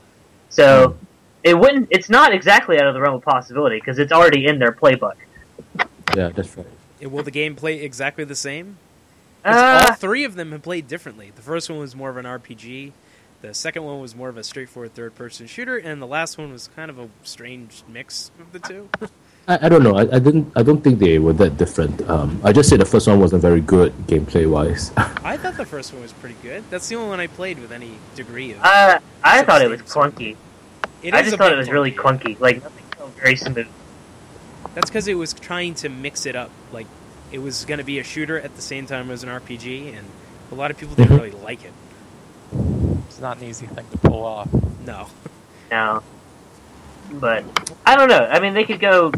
[0.49, 0.97] So
[1.43, 1.87] it wouldn't.
[1.91, 5.13] It's not exactly out of the realm of possibility because it's already in their playbook.
[6.15, 6.65] Yeah, that's right.
[7.01, 8.77] And Will the game play exactly the same?
[9.43, 11.31] 'Cause all Uh, three of them have played differently.
[11.35, 12.91] The first one was more of an RPG.
[13.41, 16.69] The second one was more of a straightforward third-person shooter, and the last one was
[16.75, 18.89] kind of a strange mix of the two.
[19.47, 19.95] I, I don't know.
[19.95, 20.51] I, I didn't.
[20.57, 22.07] I don't think they were that different.
[22.09, 24.91] Um, I just said the first one wasn't very good gameplay wise.
[24.97, 26.65] I thought the first one was pretty good.
[26.69, 28.59] That's the only one I played with any degree of.
[28.61, 30.35] uh, I thought it was clunky.
[31.01, 32.37] It I just thought it was really clunky.
[32.41, 33.67] Like nothing felt very smooth.
[34.75, 36.51] That's because it was trying to mix it up.
[36.73, 36.87] Like
[37.31, 40.07] it was going to be a shooter at the same time as an RPG, and
[40.51, 41.21] a lot of people didn't Mhm.
[41.21, 41.73] really like it.
[43.07, 44.47] It's not an easy thing to pull off.
[44.85, 45.07] No.
[45.69, 46.01] now.
[47.11, 47.43] But
[47.85, 48.27] I don't know.
[48.31, 49.11] I mean, they could go.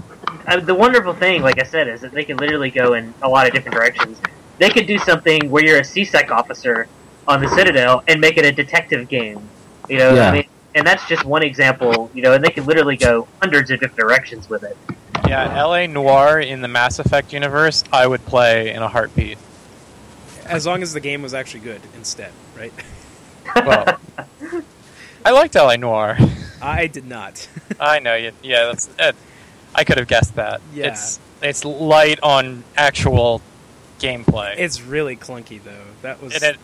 [0.48, 3.28] Uh, the wonderful thing, like I said, is that they can literally go in a
[3.30, 4.18] lot of different directions.
[4.60, 6.88] They could do something where you're a C-Sec officer
[7.28, 9.42] on the Citadel and make it a detective game.
[9.90, 10.30] You know, Yeah.
[10.30, 10.46] I mean,
[10.76, 12.10] and that's just one example.
[12.14, 14.78] You know, and they could literally go hundreds of different directions with it.
[15.32, 19.38] Yeah, LA Noire in the Mass Effect universe, I would play in a heartbeat.
[20.46, 22.74] As long as the game was actually good instead, right?
[23.56, 23.98] Well,
[25.26, 26.18] I liked LA Noire.
[26.62, 27.48] I did not.
[27.80, 28.34] I know you.
[28.44, 28.90] Yeah, that's.
[29.00, 29.16] It,
[29.74, 30.60] I could have guessed that.
[30.74, 30.88] Yeah.
[30.88, 33.42] It's it's light on actual
[34.00, 34.56] gameplay.
[34.58, 35.86] it's really clunky though.
[36.02, 36.58] That was it,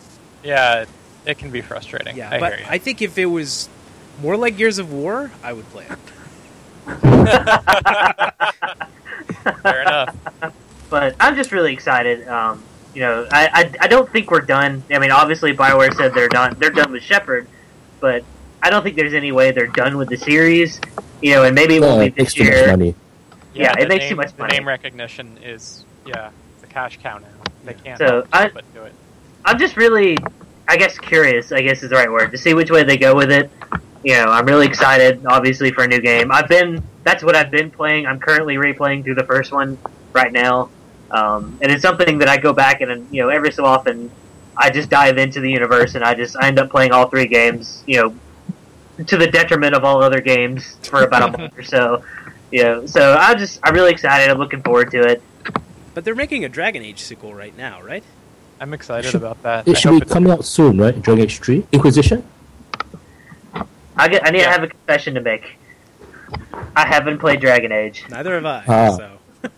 [0.43, 0.89] yeah, it,
[1.25, 2.17] it can be frustrating.
[2.17, 2.53] yeah, I but.
[2.67, 3.69] I think if it was
[4.21, 5.97] more like Gears of War, I would play it.
[9.61, 10.15] Fair enough.
[10.89, 12.27] but I'm just really excited.
[12.27, 14.83] Um, you know, I, I I don't think we're done.
[14.91, 16.55] I mean, obviously, Bioware said they're done.
[16.59, 17.47] They're done with Shepard,
[17.99, 18.23] but
[18.61, 20.79] I don't think there's any way they're done with the series.
[21.21, 22.67] You know, and maybe it won't Uh, be it this takes too much year.
[22.67, 22.95] money.
[23.53, 24.57] Yeah, it the makes name, too much the money.
[24.57, 27.27] name recognition is yeah, it's a cash cow now.
[27.65, 28.93] They can't So, help I- but do it.
[29.45, 30.17] I'm just really,
[30.67, 31.51] I guess, curious.
[31.51, 33.49] I guess is the right word to see which way they go with it.
[34.07, 36.31] You know, I'm really excited, obviously, for a new game.
[36.31, 38.05] I've been that's what I've been playing.
[38.05, 39.77] I'm currently replaying through the first one
[40.13, 40.69] right now,
[41.11, 44.09] um, and it's something that I go back and you know every so often
[44.55, 47.27] I just dive into the universe and I just I end up playing all three
[47.27, 47.83] games.
[47.85, 47.97] You
[48.97, 52.01] know, to the detriment of all other games for about a month or so.
[52.49, 54.31] You know, so I'm just I'm really excited.
[54.31, 55.21] I'm looking forward to it.
[55.93, 58.05] But they're making a Dragon Age sequel right now, right?
[58.61, 59.67] I'm excited should- about that.
[59.67, 61.01] I It should be it's coming out soon, right?
[61.01, 62.23] Dragon Age Three Inquisition.
[63.97, 64.45] I get I need Yeah.
[64.45, 65.57] to have a confession to make.
[66.75, 68.03] I haven't played Dragon Age.
[68.09, 68.63] Neither have I.
[68.67, 68.97] Ah.
[68.97, 69.11] So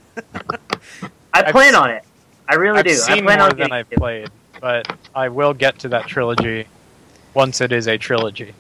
[1.34, 2.04] I I've plan on it.
[2.48, 2.92] I really I've do.
[2.92, 6.66] I seen plan more on than I've played, but I will get to that trilogy
[7.34, 8.54] once it is a trilogy.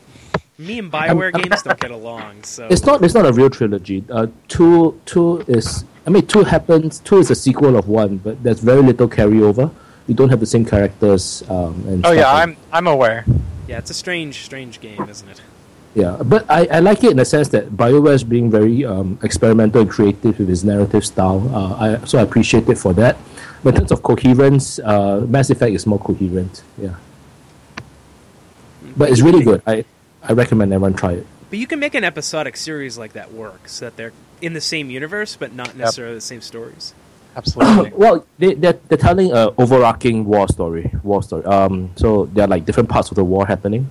[0.57, 2.43] me and Bioware games don't get along.
[2.43, 3.03] So It's not.
[3.03, 4.03] It's not a real trilogy.
[4.09, 4.99] Uh, two.
[5.05, 5.85] Two is.
[6.05, 6.99] I mean, two happens.
[6.99, 9.71] Two is a sequel of one, but there's very little carryover.
[10.07, 11.43] You don't have the same characters.
[11.49, 13.25] Um, and Oh stuff yeah, like- I'm I'm aware.
[13.67, 15.41] yeah, it's a strange, strange game, isn't it?
[15.99, 19.19] Yeah, but I, I like it in the sense that BioWare is being very um,
[19.21, 21.43] experimental and creative with his narrative style.
[21.53, 23.17] Uh, I, so I appreciate it for that.
[23.63, 26.63] But in terms of coherence, uh, Mass Effect is more coherent.
[26.77, 26.95] Yeah,
[28.95, 29.61] but it's really good.
[29.67, 29.83] I,
[30.23, 31.27] I recommend everyone try it.
[31.49, 34.61] But you can make an episodic series like that work, so that they're in the
[34.61, 36.93] same universe, but not necessarily the same stories.
[37.35, 37.91] Absolutely.
[37.95, 40.91] well, they, they're, they're telling a overarching war story.
[41.03, 41.43] War story.
[41.43, 43.89] Um, so there are like different parts of the war happening.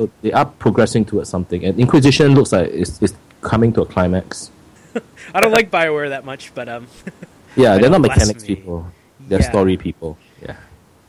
[0.00, 0.06] Okay.
[0.06, 1.64] So they are progressing towards something.
[1.64, 4.50] And Inquisition looks like it's, it's coming to a climax.
[5.34, 6.86] I don't like Bioware that much, but um,
[7.56, 8.56] Yeah, they're know not mechanics blasphemy.
[8.56, 8.92] people.
[9.20, 9.48] They're Yeah.
[9.50, 10.18] story people.
[10.42, 10.56] Yeah.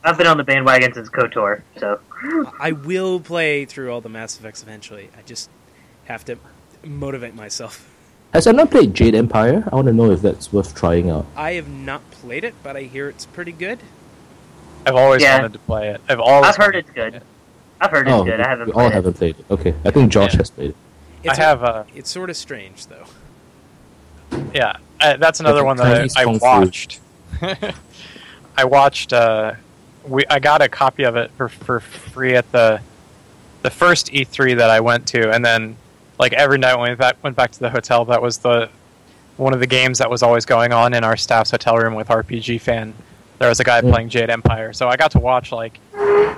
[0.04, 2.00] I've been on the bandwagon since KOTOR, so
[2.60, 5.08] I will play through all the Mass Effects eventually.
[5.16, 5.48] I just
[6.06, 6.36] have to
[6.84, 7.88] motivate myself.
[8.32, 9.62] Has anyone played Jade Empire?
[9.70, 11.26] I want to know if that's worth trying out.
[11.36, 13.78] I have not played it, but I hear it's pretty good.
[14.84, 15.36] I've always Yeah.
[15.36, 16.00] wanted to play it.
[16.08, 16.48] I've always.
[16.50, 17.14] I've heard it's good.
[17.16, 17.22] it.
[17.82, 18.34] I've heard it's oh, good.
[18.40, 18.94] I we- haven't we played all it.
[18.94, 19.44] haven't played it.
[19.50, 20.38] Okay, I think Josh Yeah.
[20.38, 20.76] has played it.
[21.24, 23.04] It's I have uh, It's sort of strange, though.
[24.54, 24.76] yeah.
[25.00, 27.00] Uh, that's another one that I, I watched.
[28.56, 29.12] I watched.
[29.12, 29.54] Uh,
[30.06, 32.80] we I got a copy of it for for free at the
[33.62, 35.76] the first E3 that I went to, and then
[36.18, 38.68] like every night when we back, went back to the hotel, that was the
[39.38, 42.08] one of the games that was always going on in our staff's hotel room with
[42.08, 42.92] RPGFan.
[43.42, 45.80] There was a guy playing Jade Empire, so I got to watch like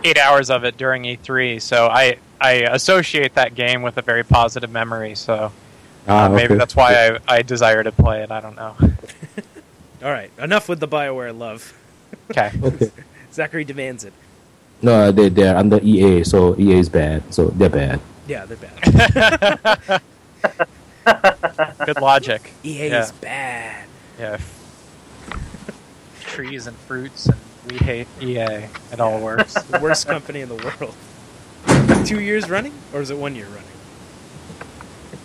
[0.04, 1.60] eight hours of it during E3.
[1.60, 5.14] So I I associate that game with a very positive memory.
[5.14, 5.52] So
[6.08, 6.54] Ah, uh, maybe okay.
[6.56, 8.30] that's why I, I desire to play it.
[8.30, 8.74] I don't know.
[10.02, 11.74] All right, enough with the Bioware love.
[12.30, 12.50] Okay.
[12.64, 12.90] Okay.
[13.34, 14.14] Zachary demands it.
[14.80, 17.34] No, they they're under EA, so EA is bad.
[17.34, 18.00] So they're bad.
[18.26, 20.00] Yeah, they're bad.
[21.84, 22.50] Good logic.
[22.64, 23.02] EA Yeah.
[23.04, 23.84] is bad.
[24.18, 24.38] Yeah.
[26.34, 27.38] Trees and fruits, and
[27.70, 28.66] we hate EA.
[28.92, 29.54] It all works.
[29.54, 30.94] The worst company in the world.
[32.06, 33.62] Two years running, or is it one year running?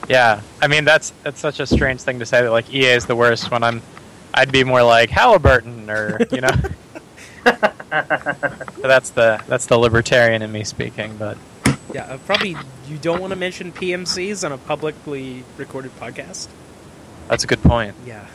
[0.07, 3.05] Yeah, I mean that's that's such a strange thing to say that like EA is
[3.05, 3.81] the worst when I'm,
[4.33, 6.49] I'd be more like Halliburton or you know.
[7.91, 11.37] But that's the that's the libertarian in me speaking, but
[11.93, 12.55] Yeah, uh, probably
[12.87, 16.47] you don't want to mention PMCs on a publicly recorded podcast.
[17.27, 17.95] that's a good point.
[18.05, 18.27] Yeah.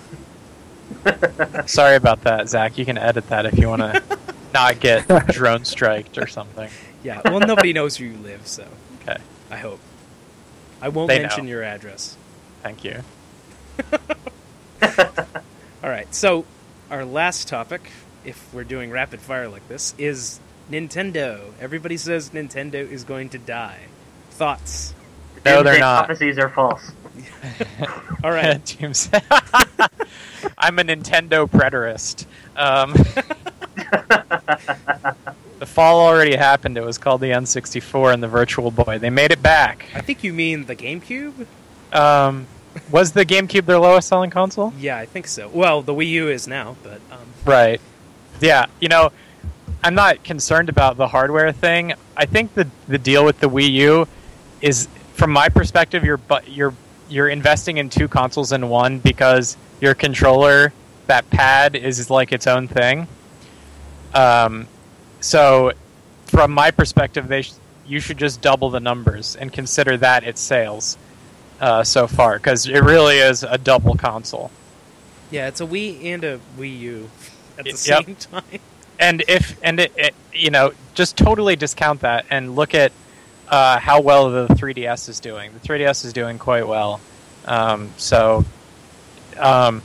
[1.67, 2.77] Sorry about that, Zach.
[2.79, 4.03] You can edit that if you want to
[4.55, 6.69] not get drone striked or something.
[7.03, 7.21] Yeah.
[7.25, 8.67] Well, nobody knows where you live, so
[9.03, 9.17] Okay,
[9.51, 9.81] I hope.
[10.81, 11.51] I won't They mention know.
[11.51, 12.17] your address.
[12.63, 13.03] thank you.
[15.83, 16.13] All right.
[16.15, 16.45] So,
[16.91, 17.91] our last topic,
[18.25, 21.53] if we're doing rapid fire like this, is Nintendo.
[21.61, 23.81] Everybody says Nintendo is going to die.
[24.31, 24.95] Thoughts?
[25.45, 26.07] No, they're not.
[26.07, 26.93] Prophecies are false.
[28.23, 28.63] All right.
[28.77, 29.09] Teams.
[30.59, 32.27] I'm a Nintendo preterist.
[32.57, 32.93] Um,
[35.59, 36.77] the fall already happened.
[36.77, 38.99] It was called the N64 and the Virtual Boy.
[38.99, 39.87] They made it back.
[39.95, 41.47] I think you mean the GameCube.
[41.93, 42.47] Um,
[42.91, 44.73] was the GameCube their lowest selling console?
[44.79, 45.49] Yeah, I think so.
[45.49, 47.81] Well, the Wii U is now, but um, Right.
[48.41, 49.13] Yeah, you know,
[49.83, 51.95] I'm not concerned about the hardware thing.
[52.17, 54.09] I think the the deal with the Wii U
[54.61, 56.75] is from my perspective you're bu- you're
[57.09, 60.73] you're investing in two consoles in one because your controller
[61.07, 63.07] that pad is like its own thing.
[64.15, 64.67] Um
[65.21, 65.73] so
[66.27, 67.53] from my perspective they sh-
[67.87, 70.97] you should just double the numbers and consider that its sales
[71.61, 74.51] uh, so far because it really is a double console.
[75.31, 77.11] yeah, it's a Wii and a Wii U
[77.59, 78.61] at the same time.
[78.99, 82.93] and if and it, it you know just totally discount that and look at
[83.49, 85.53] uh, how well the 3ds is doing.
[85.53, 87.01] The 3ds is doing quite well.
[87.45, 88.45] Um, so
[89.39, 89.83] um,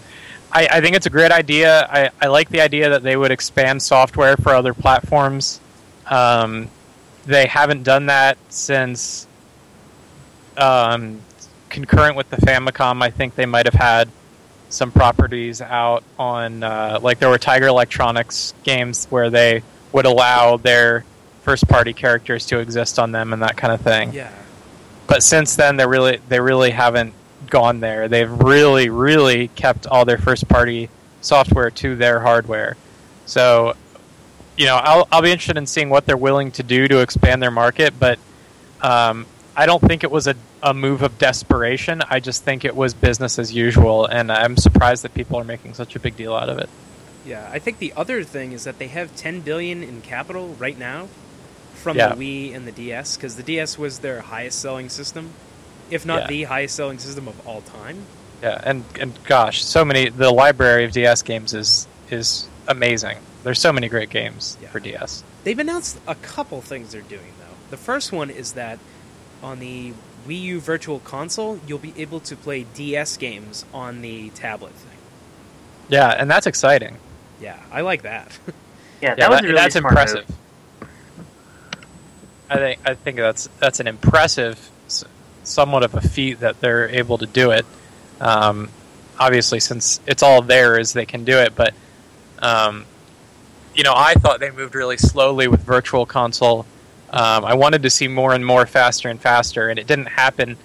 [0.52, 1.88] I, I think it's a great idea.
[1.90, 5.60] I, I like the idea that they would expand software for other platforms.
[6.08, 6.70] Um,
[7.26, 9.28] they haven't done that since
[10.58, 11.22] um,
[11.70, 13.04] concurrent with the famicom.
[13.04, 14.10] I think they might have had
[14.70, 20.58] some properties out on uh, like there were Tiger Electronics games where they would allow
[20.58, 21.04] their
[21.50, 24.14] first party characters to exist on them and that kind of thing.
[24.14, 24.32] Yeah.
[25.08, 27.16] But since then they really they really haven't
[27.50, 28.08] gone there.
[28.08, 32.78] They've really really kept all their first party software to their hardware.
[33.26, 33.76] So
[34.58, 37.42] you know, I'll I'll be interested in seeing what they're willing to do to expand
[37.42, 38.20] their market, but
[38.82, 42.04] um, I don't think it was a, a move of desperation.
[42.08, 45.74] I just think it was business as usual, and I'm surprised that people are making
[45.74, 46.70] such a big deal out of it.
[47.26, 50.78] Yeah, I think the other thing is that they have 10 billion in capital right
[50.78, 51.08] now
[51.80, 52.14] from Yeah.
[52.14, 55.32] the Wii and the DS because the DS was their highest selling system,
[55.90, 56.28] if not Yeah.
[56.28, 58.06] the highest selling system of all time.
[58.44, 60.10] Yeah, and and gosh, so many.
[60.10, 63.18] The library of DS games is is amazing.
[63.44, 64.70] There's so many great games Yeah.
[64.70, 65.24] for DS.
[65.44, 67.56] They've announced a couple things they're doing though.
[67.72, 68.80] The first one is that
[69.42, 69.94] on the
[70.28, 74.98] Wii U Virtual Console, you'll be able to play DS games on the tablet thing.
[75.88, 76.98] Yeah, and that's exciting.
[77.42, 78.38] Yeah, I like that.
[79.02, 80.28] Yeah, Yeah, that was that- really that's smart impressive.
[80.28, 80.38] move.
[82.50, 84.60] I think I think that's that's an impressive,
[85.44, 87.66] somewhat of a feat that they're able to do it.
[88.20, 88.70] Um,
[89.20, 91.56] obviously, since it's all theirs, they can do it.
[91.56, 91.74] But
[92.40, 92.86] um,
[93.76, 96.66] you know, I thought they moved really slowly with Virtual Console.
[97.12, 100.58] Um, I wanted to see more and more, faster and faster, and it didn't happen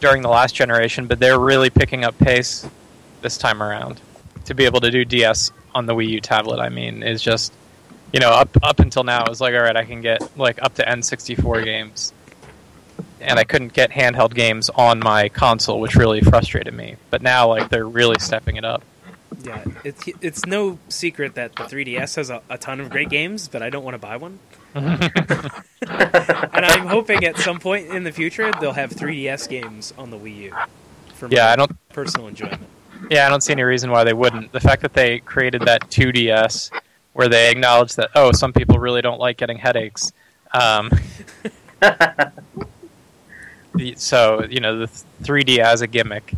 [0.00, 1.06] during the last generation.
[1.06, 2.68] But they're really picking up pace
[3.22, 4.00] this time around.
[4.46, 7.52] To be able to do DS on the Wii U tablet, I mean, is just
[8.12, 10.62] you know, up up until now, it was like, all right, I can get like
[10.62, 12.12] up to N64 games,
[13.20, 16.96] and I couldn't get handheld games on my console, which really frustrated me.
[17.10, 18.82] But now, like, they're really stepping it up.
[19.44, 23.46] yeah, it's it's no secret that the 3DS has a, a ton of great games,
[23.48, 24.38] but I don't want to buy one.
[24.74, 30.16] and I'm hoping at some point in the future they'll have 3DS games on the
[30.16, 30.54] Wii U.
[31.14, 31.72] For my Yeah, I don't.
[31.90, 32.62] personal enjoyment.
[33.10, 34.52] Yeah, I don't see any reason why they wouldn't.
[34.52, 36.70] The fact that they created that 2DS,
[37.12, 40.12] where they acknowledge that, oh, some people really don't like getting headaches.
[40.52, 40.90] Um,
[43.96, 46.32] so you know, the 3D as a gimmick,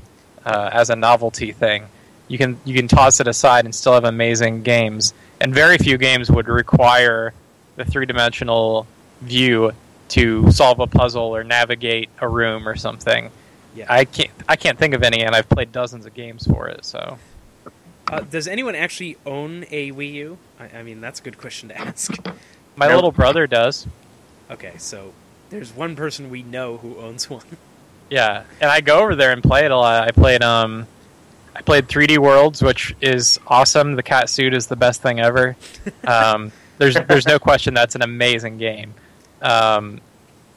[0.45, 1.85] uh, as a novelty thing,
[2.29, 5.15] you can you can toss it aside and still have amazing games.
[5.41, 7.35] And very few games would require
[7.77, 8.87] the three dimensional
[9.23, 9.73] view
[10.09, 13.31] to solve a puzzle or navigate a room or something.
[13.75, 16.69] Yeah, I can't I can't think of any, and I've played dozens of games for
[16.69, 16.85] it.
[16.85, 17.19] So
[18.13, 20.39] Uh, does anyone actually own a Wii U?
[20.61, 22.15] I, I mean, that's a good question to ask.
[22.77, 23.87] My little brother does.
[24.51, 25.15] Okay, so
[25.49, 27.45] there's one person we know who owns one.
[28.11, 30.07] Yeah, and I go over there and play it a lot.
[30.07, 30.87] I played um,
[31.57, 33.95] I played 3D Worlds, which is awesome.
[33.95, 35.57] The cat suit is the best thing ever.
[36.07, 38.93] Um, there's there's no question that's an amazing game.
[39.41, 40.01] Um,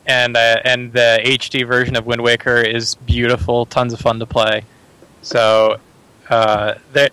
[0.05, 4.25] and uh, and the HD version of Wind Waker is beautiful, tons of fun to
[4.25, 4.63] play.
[5.21, 5.79] So
[6.29, 7.09] uh, there,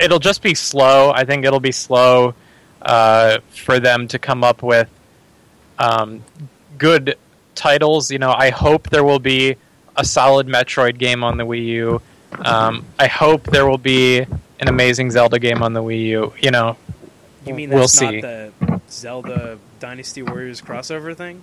[0.00, 1.10] it'll just be slow.
[1.12, 2.34] I think it'll be slow
[2.82, 4.88] uh, for them to come up with
[5.78, 6.24] um,
[6.78, 7.16] good
[7.54, 8.10] titles.
[8.10, 9.56] You know, I hope there will be
[9.96, 12.02] a solid Metroid game on the Wii U.
[12.44, 16.32] Um, I hope there will be an amazing Zelda game on the Wii U.
[16.40, 16.76] You know,
[17.46, 18.20] You mean we'll see.
[18.20, 21.42] not the Zelda Dynasty Warriors crossover thing?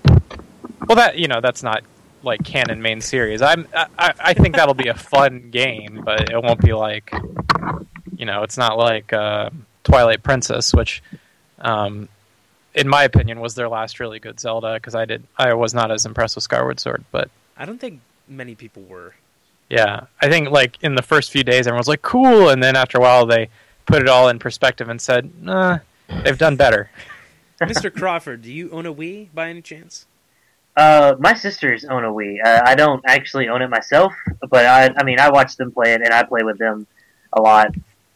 [0.88, 1.84] Well, that you know, that's not
[2.24, 3.41] like canon main series.
[3.41, 7.12] I'm I I think that'll be a fun game, but it won't be like
[8.18, 9.49] you know, it's not like uh,
[9.84, 11.01] Twilight Princess, which,
[11.59, 12.09] um,
[12.74, 14.76] in my opinion, was their last really good Zelda.
[14.76, 18.01] Because I did I was not as impressed with Skyward Sword, but I don't think
[18.28, 19.13] many people were.
[19.70, 22.76] yeah, I think like in the first few days, everyone was like cool, and then
[22.76, 23.49] after a while, they
[23.86, 25.80] put it all in perspective and said, nah,
[26.24, 26.89] they've done better.
[27.61, 27.93] Mr.
[27.93, 30.05] Crawford, do you own a Wii by any chance?
[30.76, 32.43] Uh, my sisters own a Wii.
[32.43, 34.13] Uh, I don't actually own it myself,
[34.49, 36.86] but I, I mean, I watch them play it, and I play with them
[37.32, 37.74] a lot.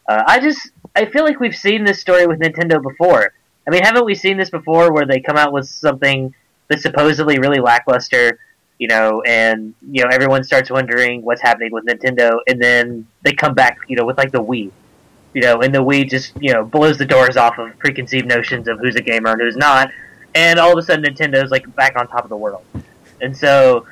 [0.09, 3.31] Uh, I just, I feel like we've seen this story with Nintendo before.
[3.67, 6.33] I mean, haven't we seen this before, where they come out with something
[6.67, 8.39] that's supposedly really lackluster,
[8.79, 13.33] you know, and you know everyone starts wondering what's happening with Nintendo, and then they
[13.33, 14.71] come back, you know, with like the Wii,
[15.35, 18.67] you know, and the Wii just, you know, blows the doors off of preconceived notions
[18.67, 19.91] of who's a gamer and who's not,
[20.33, 22.63] and all of a sudden Nintendo's like back on top of the world.
[23.21, 23.85] And so,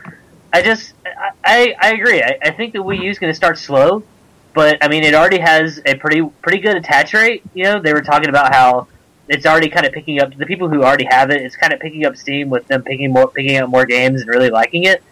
[0.51, 0.95] I just,
[1.43, 2.24] I, I, agree.
[2.24, 4.01] I, I think the Wii U is going to start slow,
[4.58, 7.43] but I mean, it already has a pretty, pretty good attach rate.
[7.53, 8.88] You know, they were talking about how
[9.28, 11.43] it's already kind of picking up the people who already have it.
[11.43, 14.30] It's kind of picking up steam with them picking more, picking up more games and
[14.32, 15.03] really liking it.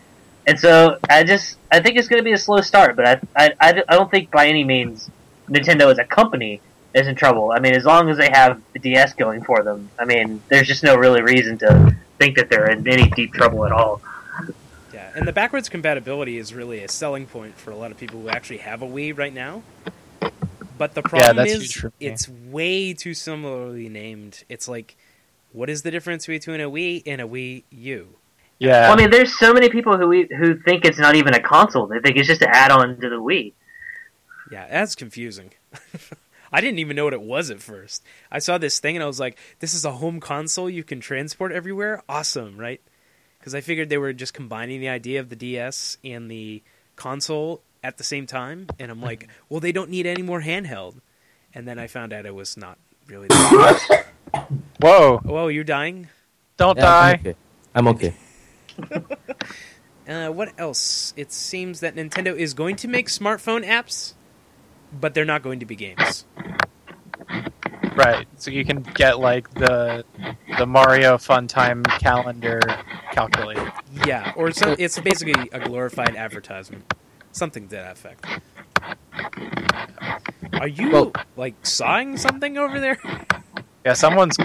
[0.48, 3.54] And so, I just, I think it's going to be a slow start, but I,
[3.60, 5.12] I, I, don't think by any means
[5.48, 6.60] Nintendo as a company
[6.96, 7.52] is in trouble.
[7.52, 10.68] I mean, as long as they have the DS going for them, I mean, there's
[10.68, 14.02] just no really reason to think that they're in any deep trouble at all.
[15.16, 18.22] Yeah, and the backwards compatibility is really a selling point for a lot of people
[18.22, 19.64] who actually have a Wii right now.
[20.78, 21.94] But the problem that's is, huge for me.
[22.00, 24.44] it's way too similarly named.
[24.50, 24.98] It's like,
[25.54, 28.10] what is the difference between a Wii and a Wii U?
[28.60, 31.42] Yeah, Well, I mean, there's so many people who who think it's not even a
[31.42, 31.88] console.
[31.88, 33.54] They think it's just an add-on to the Wii.
[34.52, 35.52] Yeah, that's confusing.
[36.52, 38.04] I didn't even know what it was at first.
[38.32, 41.02] I saw this thing and I was like, this is a home console you can
[41.02, 42.02] transport everywhere?
[42.08, 42.82] Awesome, right?
[43.46, 46.64] Because I figured they were just combining the idea of the DS and the
[46.96, 48.66] console at the same time.
[48.80, 50.96] And I'm like, well, they don't need any more handheld.
[51.54, 53.28] And then I found out it was not really.
[54.34, 54.42] The
[54.82, 56.10] whoa, Whoa, you're dying?
[56.58, 57.20] don't Yeah, I'm die.
[57.22, 57.36] okay.
[57.76, 58.16] I'm okay.
[60.08, 61.16] Uh, what else?
[61.18, 64.14] It seems that Nintendo is going to make smartphone apps,
[64.94, 66.26] but they're not going to be games.
[67.96, 68.28] Right.
[68.38, 70.04] So you can get like the
[70.58, 72.60] the Mario Fun Time calendar
[73.12, 73.72] calculator.
[74.06, 76.94] Yeah, or so, it's basically a glorified advertisement,
[77.32, 78.26] something to that effect.
[80.60, 82.98] Are you Well- like sawing something over there?
[83.86, 84.36] Yeah, someone's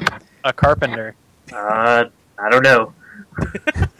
[0.44, 1.14] a carpenter.
[1.52, 2.04] Uh,
[2.38, 2.92] I don't know.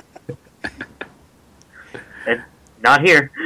[2.81, 3.31] It- not here.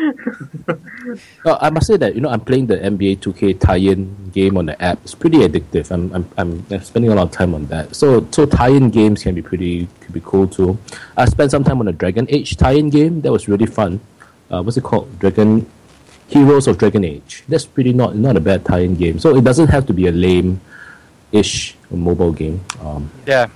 [1.44, 4.64] Uh, I must say that you know I'm playing the NBA 2K tie-in game on
[4.66, 4.98] the app.
[5.04, 5.90] It's pretty addictive.
[5.92, 7.94] I'm, I'm I'm spending a lot of time on that.
[7.94, 10.78] So so tie-in games can be pretty could be cool too.
[11.16, 13.20] I spent some time on a Dragon Age tie-in game.
[13.20, 14.00] That was really fun.
[14.50, 15.18] Uh, what's it called?
[15.18, 15.68] Dragon
[16.28, 17.44] Heroes of Dragon Age.
[17.48, 19.18] That's pretty not not a bad tie-in game.
[19.20, 22.64] So it doesn't have to be a lame-ish mobile game.
[22.80, 23.48] Um, Yeah,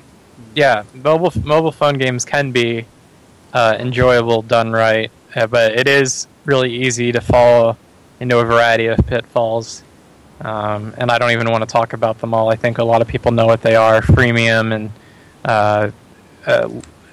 [0.54, 0.84] yeah.
[0.92, 2.84] Mobile mobile phone games can be
[3.54, 7.76] uh, enjoyable done right, uh, but it is really easy to fall
[8.20, 9.82] into a variety of pitfalls.
[10.40, 12.50] Um, and I don't even want to talk about them all.
[12.50, 14.90] I think a lot of people know what they are: freemium and
[15.44, 15.90] uh,
[16.46, 16.68] uh,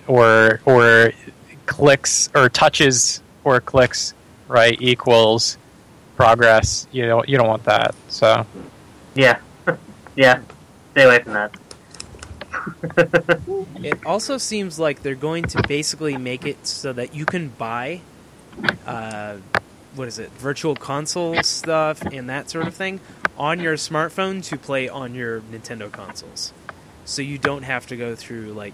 [0.07, 1.11] or or
[1.65, 4.13] clicks or touches or clicks
[4.47, 5.57] right equals
[6.15, 6.87] progress.
[6.91, 7.95] You don't you don't want that.
[8.09, 8.45] So
[9.15, 9.39] Yeah,
[10.15, 10.41] yeah.
[10.91, 11.55] Stay away from that.
[13.83, 18.01] It also seems like they're going to basically make it so that you can buy,
[18.87, 19.37] uh,
[19.93, 22.99] what is it, virtual console stuff and that sort of thing
[23.37, 26.51] on your smartphone to play on your Nintendo consoles.
[27.05, 28.73] So you don't have to go through like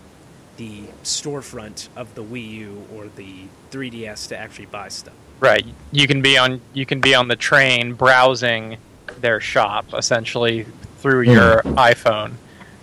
[0.57, 5.13] the storefront of the Wii U or the 3DS to actually buy stuff.
[5.39, 5.65] Right.
[5.91, 8.77] You can be on you can be on the train browsing
[9.19, 10.65] their shop essentially
[10.99, 12.33] through your iPhone.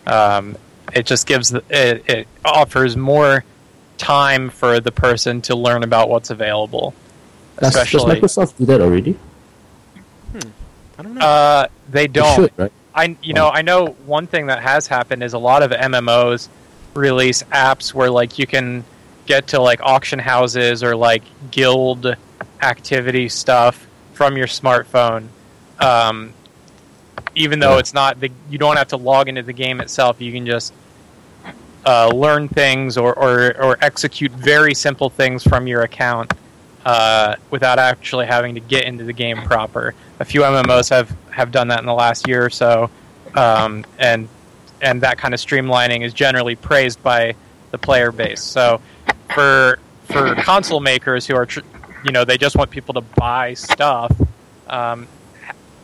[0.07, 0.57] Um,
[0.95, 3.45] it just gives it, it offers more
[3.99, 6.95] time for the person to learn about what's available.
[7.61, 9.19] Does, does Microsoft do that already?
[10.99, 11.21] I don't know.
[11.21, 12.35] uh, they They don't.
[12.37, 12.73] should, right?
[12.95, 16.49] I you know I know one thing that has happened is a lot of MMOs
[16.95, 18.85] release apps where like you can
[19.27, 22.17] get to like auction houses or like guild
[22.63, 25.29] activity stuff from your smartphone.
[25.79, 26.33] Um,
[27.39, 27.79] even though Yeah.
[27.79, 30.21] it's not the, you don't have to log into the game itself.
[30.21, 30.73] You can just
[31.87, 36.33] uh, learn things or, or or execute very simple things from your account
[36.85, 39.95] uh, without actually having to get into the game proper.
[40.21, 42.91] A few MMOs have, have done that in the last year or so,
[43.35, 44.29] um, and
[44.83, 47.35] and that kind of streamlining is generally praised by
[47.71, 48.43] the player base.
[48.43, 48.81] So
[49.35, 51.61] for for console makers who are tr-
[52.05, 54.13] you know they just want people to buy stuff,
[54.69, 55.07] um,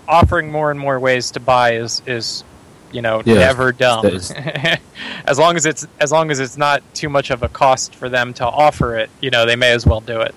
[0.08, 2.44] offering more and more ways to buy is is
[2.92, 4.02] you know Yeah, never dumb.
[4.02, 4.30] that is-
[5.26, 8.08] as long as it's as long as it's not too much of a cost for
[8.08, 10.34] them to offer it, you know they may as well do it.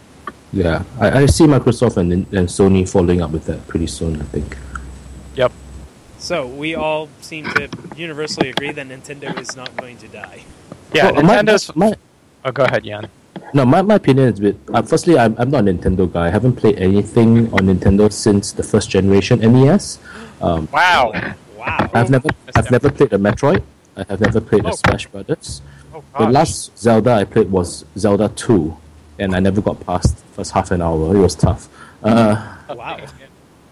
[0.53, 4.22] Yeah, I, I see Microsoft and, and Sony following up with that pretty soon.
[4.22, 4.57] I think.
[5.36, 5.51] Yep.
[6.18, 10.43] so we all seem to universally agree that Nintendo is not going to die.
[10.93, 11.41] Yeah, Well, my-
[11.76, 11.93] my,
[12.45, 13.07] oh, go ahead, Jan.
[13.53, 14.57] No, my, my opinion is a bit.
[14.73, 16.27] Uh, firstly, I'm, I'm not a Nintendo guy.
[16.27, 19.99] I haven't played anything on Nintendo since the first generation NES.
[20.41, 21.11] Um, Wow.
[21.57, 21.89] Wow.
[21.93, 23.61] I've never That's I've never played a Metroid.
[23.97, 24.69] I have never played Oh.
[24.69, 25.61] a Smash Brothers.
[25.93, 28.77] Oh, The last Zelda I played was Zelda 2,
[29.19, 31.13] and I never got past the first half an hour.
[31.15, 31.67] It was tough.
[32.03, 32.99] Uh, Wow.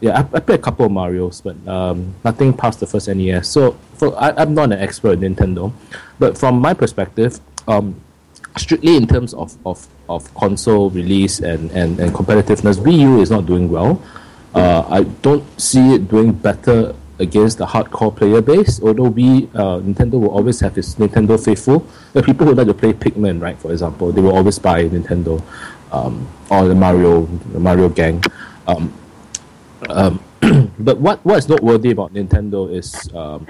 [0.02, 3.48] yeah, I, I played a couple of Mario's, but um, nothing past the first NES.
[3.48, 5.72] So for, I, I'm not an expert in Nintendo,
[6.20, 7.96] but from my perspective, um,
[8.58, 13.32] strictly in terms of, of, of console release and, and, and competitiveness, Wii U is
[13.32, 14.02] not doing well.
[14.54, 19.80] Uh, I don't see it doing better against the hardcore player base, although we, uh,
[19.80, 21.86] Nintendo will always have its Nintendo faithful.
[22.14, 25.42] The people who like to play Pikmin, right, for example, they will always buy Nintendo
[25.92, 28.24] um, or the Mario, the Mario gang.
[28.68, 28.94] Um,
[29.90, 30.24] um,
[30.80, 33.48] but what what is noteworthy about Nintendo is, um,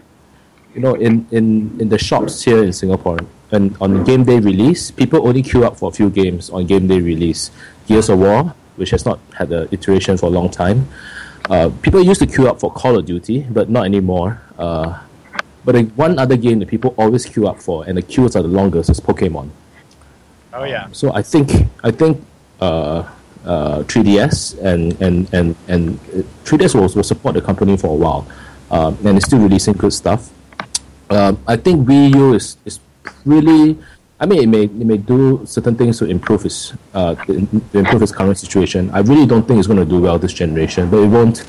[0.73, 3.19] you know, in, in, in the shops here in Singapore,
[3.51, 6.87] and on game day release, people only queue up for a few games on game
[6.87, 7.51] day release.
[7.87, 10.87] Gears of War, which has not had an iteration for a long time.
[11.49, 14.41] Uh, people used to queue up for Call of Duty, but not anymore.
[14.57, 14.99] Uh,
[15.63, 18.41] but the one other game that people always queue up for, and the queues are
[18.41, 19.49] the longest, is Pokemon.
[20.53, 20.87] Oh yeah.
[20.91, 21.51] So I think
[21.83, 22.23] I think
[22.61, 23.03] uh,
[23.45, 27.95] uh, 3DS and and and and uh, 3DS will, will support the company for a
[27.95, 28.27] while,
[28.71, 30.31] um, and it's still releasing good stuff.
[31.09, 32.79] Um, I think Wii U is is
[33.25, 33.77] really.
[34.17, 37.77] I mean, it may it may do certain things to improve its uh, to to
[37.77, 38.89] improve its current situation.
[38.91, 41.43] I really don't think it's going to do well this generation, but it won't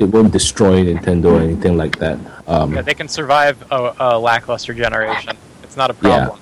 [0.00, 2.18] it won't destroy Nintendo or anything like that.
[2.48, 5.36] Um, Yeah, they can survive a, a lackluster generation.
[5.62, 6.40] It's not a problem.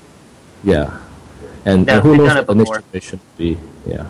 [0.64, 0.96] Yeah,
[1.64, 3.58] and, No, and who knows what the next generation will be?
[3.86, 4.06] Yeah,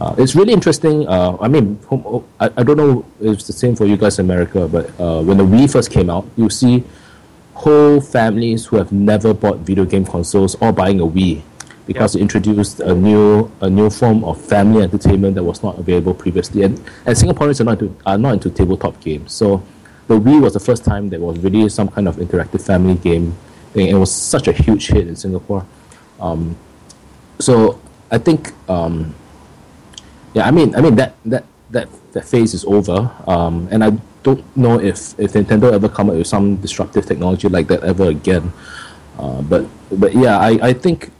[0.00, 1.06] uh, it's really interesting.
[1.06, 4.18] Uh, I mean, oh, I, I don't know if it's the same for you guys
[4.18, 6.84] in America, but uh, when the Wii first came out, you see
[7.58, 11.42] whole families who have never bought video game consoles or buying a Wii
[11.86, 16.14] because it introduced a new a new form of family entertainment that was not available
[16.14, 16.62] previously.
[16.62, 19.62] And, and Singaporeans are not into, are not into tabletop games, so
[20.06, 23.36] the Wii was the first time there was really some kind of interactive family game
[23.72, 23.88] thing.
[23.88, 25.66] It was such a huge hit in Singapore.
[26.20, 26.56] Um,
[27.40, 27.80] so
[28.10, 29.14] I think, um,
[30.32, 33.90] yeah, I mean, I mean that that that that phase is over, um, and I
[34.22, 38.08] don't know if if Nintendo ever come up with some disruptive technology like that ever
[38.08, 38.52] again.
[39.18, 41.10] Uh, but but yeah, I, I think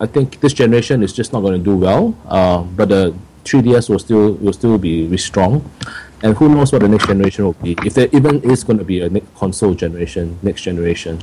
[0.00, 2.16] I think this generation is just not going to do well.
[2.26, 5.68] Uh, but the 3DS will still will still be, be strong,
[6.22, 7.76] and who knows what the next generation will be?
[7.84, 11.22] If there even is going to be a next console generation, next generation.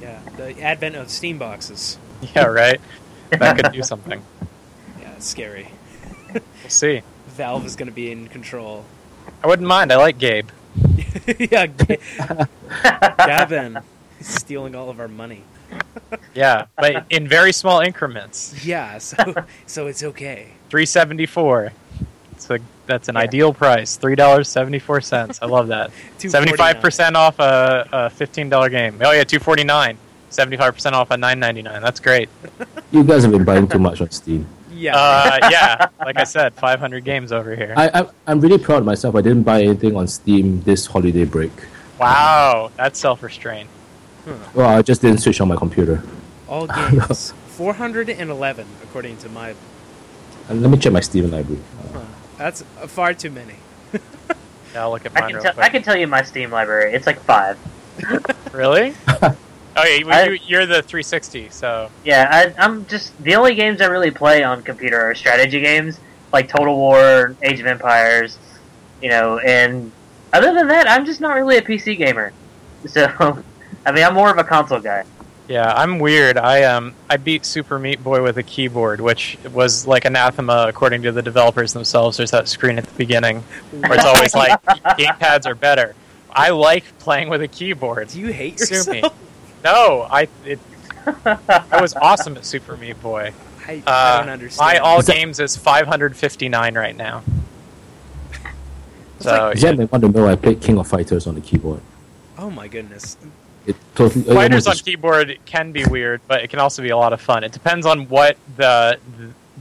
[0.00, 0.18] Yeah.
[0.36, 1.98] The advent of Steam boxes.
[2.34, 2.80] Yeah, right.
[3.28, 4.22] that could do something.
[5.00, 5.68] Yeah, it's scary.
[6.32, 7.02] We'll see.
[7.28, 8.84] Valve is going to be in control.
[9.42, 9.92] I wouldn't mind.
[9.92, 10.48] I like Gabe.
[11.38, 11.98] yeah, Ga-
[13.18, 13.82] Gaben
[14.20, 15.42] is stealing all of our money.
[16.34, 18.64] Yeah, but in very small increments.
[18.64, 19.16] Yeah, so
[19.66, 20.48] so it's okay.
[20.68, 21.72] Three seventy four.
[22.36, 23.22] So that's an Yeah.
[23.22, 23.96] ideal price.
[23.96, 25.38] Three dollars seventy four cents.
[25.42, 25.90] I love that.
[26.18, 28.98] Seventy five percent off a, a fifteen dollar game.
[29.02, 29.96] Oh yeah, two forty nine.
[30.30, 31.80] Seventy five percent off a nine ninety nine.
[31.82, 32.28] That's great.
[32.92, 34.46] You guys have been buying too much on Steam.
[34.76, 34.96] Yeah.
[34.96, 37.74] Uh, yeah, like I said, five hundred games over here.
[37.76, 39.14] I, I I'm really proud of myself.
[39.14, 41.52] I didn't buy anything on Steam this holiday break.
[41.98, 43.68] Wow, that's self restraint.
[44.54, 46.02] Well, I just didn't switch on my computer.
[46.48, 47.32] all games.
[47.56, 49.54] 411 according to my
[50.50, 51.62] And let me check my Steam library.
[51.94, 52.00] Uh,
[52.36, 53.54] That's uh, far too many.
[54.74, 55.52] Yeah, I'll look at I can real tell.
[55.54, 55.64] quick.
[55.64, 56.92] I can tell you my Steam library.
[56.92, 57.56] It's like five.
[58.52, 58.94] Really?
[59.76, 63.54] Oh yeah, you, I- you, you're the 360, so Yeah, I, I'm just the only
[63.54, 65.98] games I really play on computer are strategy games
[66.32, 68.36] like Total War, Age of Empires,
[69.00, 69.38] you know.
[69.38, 69.92] And
[70.32, 72.32] other than that, I'm just not really a PC gamer.
[72.86, 73.42] So,
[73.84, 75.04] I mean, I'm more of a console guy.
[75.48, 76.36] yeah, I'm weird.
[76.38, 81.02] I um I beat Super Meat Boy with a keyboard, which was like anathema according
[81.02, 82.16] to the developers themselves.
[82.16, 83.40] There's that screen at the beginning
[83.72, 84.62] where it's always like
[84.98, 85.96] gamepads are better.
[86.30, 88.08] I like playing with a keyboard.
[88.08, 88.94] Do you hate Sue yourself?
[89.02, 89.02] me.
[89.66, 90.60] No, I it,
[91.26, 93.32] I was awesome at Super Meat Boy.
[93.66, 94.64] I, Uh, I don't understand.
[94.66, 97.24] My all Is that- games is 559 right now.
[99.20, 99.60] So like- yeah.
[99.60, 101.80] Jen may want to know I played King of Fighters on the keyboard.
[102.38, 103.16] oh my goodness.
[103.66, 106.90] It totally it Fighters on almost- keyboard can be weird, but it can also be
[106.90, 107.42] a lot of fun.
[107.42, 108.98] It depends on what the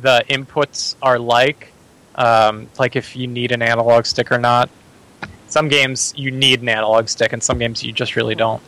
[0.01, 1.71] the inputs are like,
[2.15, 4.69] um, like if you need an analog stick or not.
[5.47, 8.61] Some games you need an analog stick, and some games you just really don't.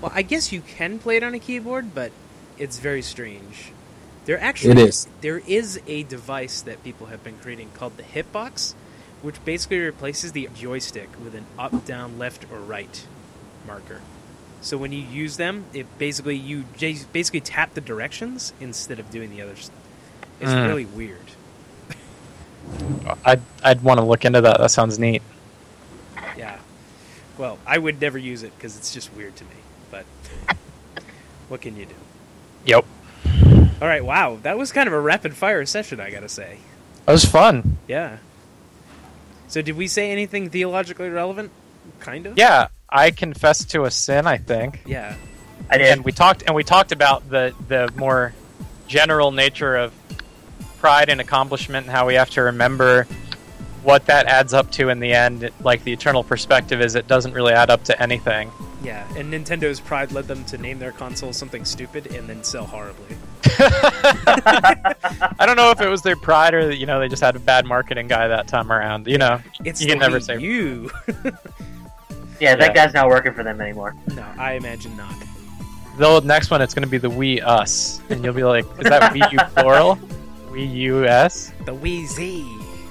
[0.00, 2.12] Well, I guess you can play it on a keyboard, but
[2.58, 3.72] it's very strange.
[4.26, 5.06] There actually It is.
[5.20, 8.74] there is a device that people have been creating called the Hitbox,
[9.22, 13.06] which basically replaces the joystick with an up, down, left, or right
[13.66, 14.00] marker.
[14.62, 16.64] So when you use them, it basically you
[17.12, 19.76] basically tap the directions instead of doing the other stuff.
[20.40, 20.66] It's Mm.
[20.68, 21.18] really weird.
[23.24, 24.58] I'd I'd want to look into that.
[24.58, 25.22] That sounds neat.
[26.36, 26.58] Yeah.
[27.36, 29.50] Well, I would never use it because it's just weird to me.
[29.94, 30.56] But
[31.48, 31.94] what can you do?
[32.66, 32.84] Yep,
[33.80, 34.04] All right.
[34.04, 36.00] Wow, that was kind of a rapid fire session.
[36.00, 36.58] I gotta say.
[37.04, 37.76] that was fun.
[37.86, 38.18] Yeah.
[39.48, 41.50] So did we say anything theologically relevant?
[42.00, 42.38] Kind of.
[42.38, 44.26] Yeah, I confessed to a sin.
[44.26, 44.80] I think.
[44.86, 45.14] Yeah.
[45.70, 45.86] I did.
[45.92, 48.32] and we talked and we talked about the the more
[48.88, 49.92] general nature of
[50.78, 53.06] pride and accomplishment and how we have to remember
[53.82, 57.32] what that adds up to in the end like the eternal perspective is it doesn't
[57.32, 58.50] really add up to anything
[58.84, 59.06] Yeah.
[59.16, 63.16] And Nintendo's pride led them to name their console something stupid and then sell horribly.
[63.58, 67.38] i don't know if it was their pride or you know they just had a
[67.38, 70.90] bad marketing guy that time around you know It's You can never say- U.
[72.40, 72.72] yeah, that yeah.
[72.72, 73.94] guy's not working for them anymore.
[74.14, 75.14] no, I imagine not.
[75.98, 78.84] the next one it's going to be the Wii Us and you'll be like is
[78.84, 79.96] that Wii U plural
[80.50, 82.44] Wii U S The Wii Z.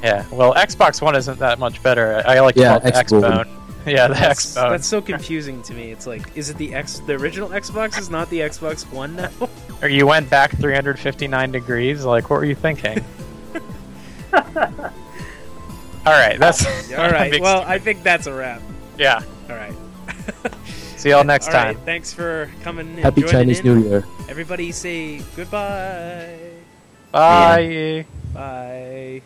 [0.04, 2.92] yeah well Xbox One isn't that much better I I like to Yeah, call it
[2.94, 3.48] the X Xbone.
[3.86, 5.92] Bone yeah the That's, X Bone that's so confusing to me.
[5.92, 7.00] It's like, is it the X?
[7.00, 9.30] The original Xbox is not the Xbox One now.
[9.82, 12.06] Or you went back 359 degrees?
[12.06, 13.04] Like, what were you thinking?
[16.06, 17.40] All right, that's All right.
[17.42, 17.70] Well, Steve.
[17.70, 18.62] I think that's a wrap.
[18.98, 19.22] yeah.
[19.50, 19.74] All right.
[20.98, 21.76] See y'all next All time.
[21.76, 22.96] right, Thanks for coming.
[22.98, 23.66] Happy Chinese in.
[23.66, 24.06] New Year.
[24.30, 26.40] Everybody say goodbye.
[27.12, 28.06] Bye.
[28.34, 29.22] Bye.